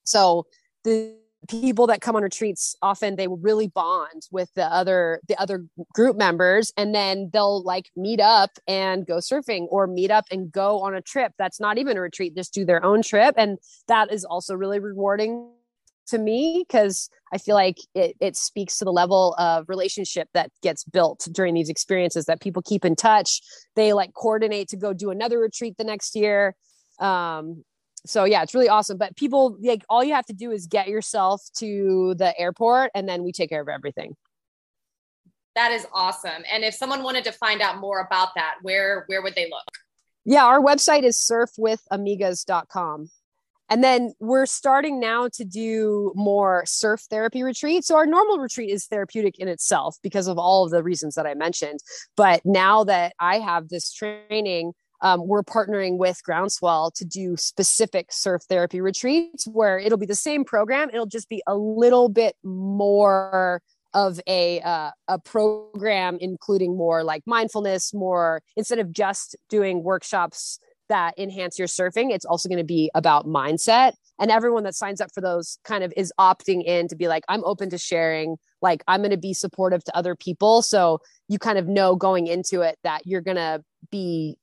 So 0.06 0.46
the 0.84 1.16
people 1.48 1.86
that 1.88 2.02
come 2.02 2.16
on 2.16 2.24
retreats 2.24 2.76
often 2.82 3.16
they 3.16 3.28
really 3.28 3.68
bond 3.68 4.24
with 4.32 4.50
the 4.56 4.66
other 4.66 5.20
the 5.28 5.40
other 5.40 5.66
group 5.94 6.18
members 6.18 6.74
and 6.76 6.96
then 6.96 7.30
they'll 7.32 7.62
like 7.64 7.92
meet 7.96 8.20
up 8.20 8.52
and 8.68 9.06
go 9.06 9.18
surfing 9.18 9.68
or 9.70 9.86
meet 9.86 10.10
up 10.10 10.26
and 10.32 10.52
go 10.52 10.82
on 10.82 10.96
a 10.96 11.02
trip 11.02 11.34
that's 11.38 11.60
not 11.60 11.78
even 11.78 11.98
a 11.98 12.02
retreat 12.02 12.36
just 12.36 12.54
do 12.54 12.66
their 12.66 12.84
own 12.84 13.04
trip. 13.04 13.36
And 13.38 13.60
that 13.88 14.12
is 14.12 14.26
also 14.26 14.56
really 14.56 14.80
rewarding 14.80 15.52
to 16.08 16.18
me 16.18 16.66
because 16.68 17.10
I 17.34 17.38
feel 17.38 17.56
like 17.56 17.78
it, 17.94 18.16
it 18.20 18.36
speaks 18.36 18.78
to 18.78 18.86
the 18.86 18.92
level 18.92 19.36
of 19.38 19.68
relationship 19.68 20.30
that 20.34 20.52
gets 20.62 20.84
built 20.84 21.28
during 21.32 21.54
these 21.54 21.70
experiences 21.70 22.26
that 22.26 22.42
people 22.42 22.62
keep 22.62 22.86
in 22.86 22.96
touch. 22.96 23.42
They 23.76 23.94
like 23.94 24.14
coordinate 24.14 24.70
to 24.70 24.78
go 24.78 24.94
do 24.94 25.10
another 25.10 25.40
retreat 25.40 25.76
the 25.78 25.84
next 25.84 26.16
year. 26.16 26.56
Um, 27.00 27.64
so 28.06 28.24
yeah, 28.24 28.44
it's 28.44 28.54
really 28.54 28.70
awesome. 28.70 28.98
But 28.98 29.16
people 29.16 29.58
like 29.62 29.84
all 29.90 30.04
you 30.04 30.14
have 30.14 30.26
to 30.28 30.34
do 30.34 30.52
is 30.52 30.68
get 30.68 30.88
yourself 30.88 31.42
to 31.58 32.16
the 32.18 32.40
airport 32.40 32.92
and 32.94 33.10
then 33.10 33.24
we 33.24 33.32
take 33.32 33.50
care 33.50 33.62
of 33.62 33.70
everything. 33.70 34.16
That 35.56 35.72
is 35.72 35.88
awesome. 35.94 36.44
And 36.52 36.64
if 36.64 36.74
someone 36.74 37.02
wanted 37.02 37.24
to 37.24 37.32
find 37.32 37.62
out 37.62 37.80
more 37.80 38.02
about 38.02 38.30
that, 38.36 38.56
where 38.62 39.06
where 39.08 39.22
would 39.22 39.36
they 39.36 39.46
look? 39.50 39.64
Yeah, 40.26 40.46
our 40.46 40.60
website 40.60 41.04
is 41.04 41.18
surfwithamigas.com. 41.18 43.10
and 43.70 43.84
then 43.84 44.14
we're 44.20 44.46
starting 44.46 45.00
now 45.00 45.28
to 45.34 45.44
do 45.44 46.14
more 46.16 46.64
surf 46.66 47.02
therapy 47.10 47.44
retreats. 47.44 47.88
So 47.88 47.96
our 47.96 48.06
normal 48.06 48.38
retreat 48.38 48.70
is 48.70 48.86
therapeutic 48.86 49.40
in 49.40 49.48
itself 49.48 49.98
because 50.04 50.28
of 50.28 50.38
all 50.38 50.66
of 50.66 50.72
the 50.72 50.84
reasons 50.84 51.16
that 51.16 51.26
I 51.26 51.34
mentioned. 51.34 51.80
But 52.16 52.42
now 52.46 52.84
that 52.84 53.14
I 53.20 53.40
have 53.40 53.70
this 53.70 53.92
training, 53.92 54.74
um, 55.02 55.28
we're 55.28 55.44
partnering 55.44 55.98
with 55.98 56.22
Groundswell 56.24 56.92
to 56.96 57.06
do 57.06 57.36
specific 57.38 58.12
surf 58.12 58.44
therapy 58.48 58.82
retreats 58.82 59.46
where 59.48 59.78
it'll 59.78 59.98
be 59.98 60.06
the 60.06 60.16
same 60.16 60.46
program. 60.46 60.90
It'll 60.90 61.06
just 61.06 61.30
be 61.30 61.42
a 61.48 61.56
little 61.56 62.10
bit 62.10 62.36
more 62.44 63.62
of 63.94 64.20
a 64.28 64.60
uh, 64.62 64.92
a 65.08 65.18
program 65.20 66.18
including 66.20 66.76
more 66.76 67.04
like 67.04 67.24
mindfulness 67.26 67.94
more 67.94 68.42
instead 68.58 68.78
of 68.78 68.92
just 68.92 69.38
doing 69.50 69.84
workshops 69.84 70.60
that 70.90 71.18
enhance 71.18 71.58
your 71.58 71.68
surfing 71.68 72.12
it's 72.12 72.26
also 72.26 72.50
going 72.50 72.60
to 72.60 72.64
be 72.64 72.90
about 72.96 73.26
mindset 73.26 73.94
and 74.20 74.32
everyone 74.32 74.64
that 74.64 74.76
signs 74.76 75.02
up 75.02 75.10
for 75.14 75.22
those 75.22 75.58
kind 75.64 75.84
of 75.84 75.94
is 75.98 76.14
opting 76.20 76.64
in 76.64 76.88
to 76.88 76.96
be 76.96 77.08
like 77.08 77.24
i'm 77.30 77.44
open 77.44 77.70
to 77.70 77.78
sharing 77.78 78.38
like 78.62 78.84
i'm 78.88 79.02
going 79.02 79.12
to 79.12 79.18
be 79.18 79.34
supportive 79.34 79.84
to 79.84 79.96
other 79.96 80.16
people 80.16 80.62
so 80.62 81.00
you 81.28 81.40
kind 81.40 81.58
of 81.58 81.68
know 81.68 81.96
going 81.96 82.28
into 82.28 82.62
it 82.62 82.78
that 82.84 83.06
you're 83.06 83.22
going 83.22 83.38
to 83.38 83.64
be 83.92 84.38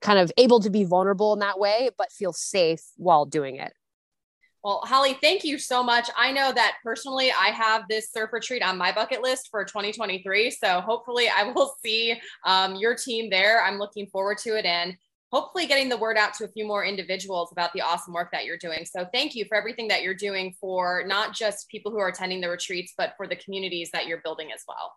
kind 0.00 0.18
of 0.18 0.30
able 0.36 0.60
to 0.60 0.70
be 0.70 0.84
vulnerable 0.84 1.32
in 1.32 1.38
that 1.38 1.58
way 1.58 1.90
but 1.96 2.12
feel 2.12 2.32
safe 2.32 2.82
while 2.96 3.24
doing 3.24 3.56
it 3.56 3.72
well, 4.64 4.80
Holly, 4.82 5.18
thank 5.20 5.44
you 5.44 5.58
so 5.58 5.82
much. 5.82 6.08
I 6.16 6.32
know 6.32 6.50
that 6.50 6.76
personally, 6.82 7.30
I 7.30 7.48
have 7.48 7.82
this 7.86 8.10
surf 8.10 8.32
retreat 8.32 8.62
on 8.62 8.78
my 8.78 8.92
bucket 8.92 9.22
list 9.22 9.48
for 9.50 9.62
2023. 9.62 10.50
So 10.50 10.80
hopefully, 10.80 11.26
I 11.28 11.52
will 11.52 11.74
see 11.84 12.18
um, 12.46 12.74
your 12.74 12.94
team 12.94 13.28
there. 13.28 13.62
I'm 13.62 13.78
looking 13.78 14.06
forward 14.06 14.38
to 14.38 14.56
it 14.58 14.64
and 14.64 14.96
hopefully 15.34 15.66
getting 15.66 15.88
the 15.88 15.96
word 15.96 16.16
out 16.16 16.32
to 16.32 16.44
a 16.44 16.48
few 16.48 16.64
more 16.64 16.84
individuals 16.84 17.50
about 17.50 17.72
the 17.72 17.80
awesome 17.80 18.14
work 18.14 18.30
that 18.30 18.44
you're 18.44 18.56
doing. 18.56 18.86
So 18.86 19.04
thank 19.12 19.34
you 19.34 19.44
for 19.46 19.56
everything 19.56 19.88
that 19.88 20.02
you're 20.02 20.14
doing 20.14 20.54
for 20.60 21.02
not 21.08 21.34
just 21.34 21.68
people 21.68 21.90
who 21.90 21.98
are 21.98 22.06
attending 22.06 22.40
the 22.40 22.48
retreats, 22.48 22.94
but 22.96 23.14
for 23.16 23.26
the 23.26 23.34
communities 23.34 23.90
that 23.92 24.06
you're 24.06 24.20
building 24.22 24.50
as 24.54 24.62
well. 24.68 24.92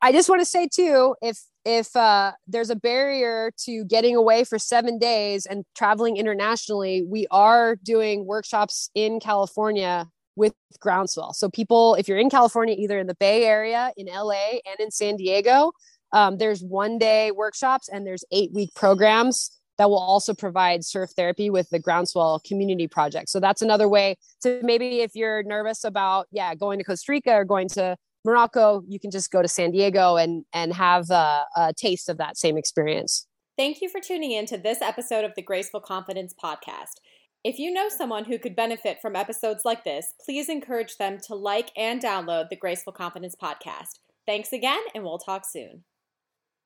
I 0.00 0.12
just 0.12 0.28
want 0.28 0.42
to 0.42 0.46
say 0.46 0.68
too, 0.72 1.16
if 1.22 1.40
if 1.64 1.94
uh, 1.96 2.32
there's 2.46 2.70
a 2.70 2.76
barrier 2.76 3.50
to 3.64 3.84
getting 3.86 4.14
away 4.14 4.44
for 4.44 4.60
seven 4.60 4.96
days 4.96 5.44
and 5.44 5.64
traveling 5.74 6.16
internationally, 6.16 7.02
we 7.02 7.26
are 7.32 7.74
doing 7.74 8.26
workshops 8.26 8.90
in 8.94 9.18
California 9.18 10.06
with 10.36 10.54
Groundswell. 10.80 11.32
So 11.32 11.48
people, 11.48 11.94
if 11.96 12.06
you're 12.06 12.18
in 12.18 12.30
California, 12.30 12.76
either 12.78 12.98
in 12.98 13.08
the 13.08 13.16
Bay 13.16 13.44
Area, 13.44 13.90
in 13.96 14.06
LA, 14.06 14.58
and 14.66 14.78
in 14.78 14.90
San 14.90 15.16
Diego, 15.16 15.72
um, 16.16 16.38
there's 16.38 16.62
one 16.62 16.96
day 16.98 17.30
workshops 17.30 17.90
and 17.90 18.06
there's 18.06 18.24
eight 18.32 18.50
week 18.54 18.74
programs 18.74 19.50
that 19.76 19.90
will 19.90 19.98
also 19.98 20.32
provide 20.32 20.82
surf 20.82 21.10
therapy 21.14 21.50
with 21.50 21.68
the 21.68 21.78
Groundswell 21.78 22.40
Community 22.40 22.88
Project. 22.88 23.28
So 23.28 23.38
that's 23.38 23.60
another 23.60 23.86
way 23.86 24.16
to 24.40 24.58
maybe 24.62 25.00
if 25.00 25.14
you're 25.14 25.42
nervous 25.42 25.84
about 25.84 26.26
yeah 26.32 26.54
going 26.54 26.78
to 26.78 26.84
Costa 26.84 27.12
Rica 27.12 27.32
or 27.32 27.44
going 27.44 27.68
to 27.70 27.96
Morocco, 28.24 28.82
you 28.88 28.98
can 28.98 29.10
just 29.10 29.30
go 29.30 29.42
to 29.42 29.48
San 29.48 29.70
Diego 29.72 30.16
and 30.16 30.46
and 30.54 30.72
have 30.72 31.10
a, 31.10 31.44
a 31.54 31.74
taste 31.76 32.08
of 32.08 32.16
that 32.16 32.38
same 32.38 32.56
experience. 32.56 33.26
Thank 33.58 33.82
you 33.82 33.90
for 33.90 34.00
tuning 34.00 34.32
in 34.32 34.46
to 34.46 34.56
this 34.56 34.80
episode 34.80 35.24
of 35.26 35.34
the 35.36 35.42
Graceful 35.42 35.80
Confidence 35.80 36.34
podcast. 36.42 37.00
If 37.44 37.58
you 37.58 37.70
know 37.70 37.90
someone 37.90 38.24
who 38.24 38.38
could 38.38 38.56
benefit 38.56 38.98
from 39.02 39.16
episodes 39.16 39.66
like 39.66 39.84
this, 39.84 40.14
please 40.24 40.48
encourage 40.48 40.96
them 40.96 41.18
to 41.26 41.34
like 41.34 41.70
and 41.76 42.02
download 42.02 42.48
the 42.48 42.56
Graceful 42.56 42.94
Confidence 42.94 43.36
podcast. 43.40 44.00
Thanks 44.26 44.54
again, 44.54 44.80
and 44.94 45.04
we'll 45.04 45.18
talk 45.18 45.44
soon. 45.46 45.84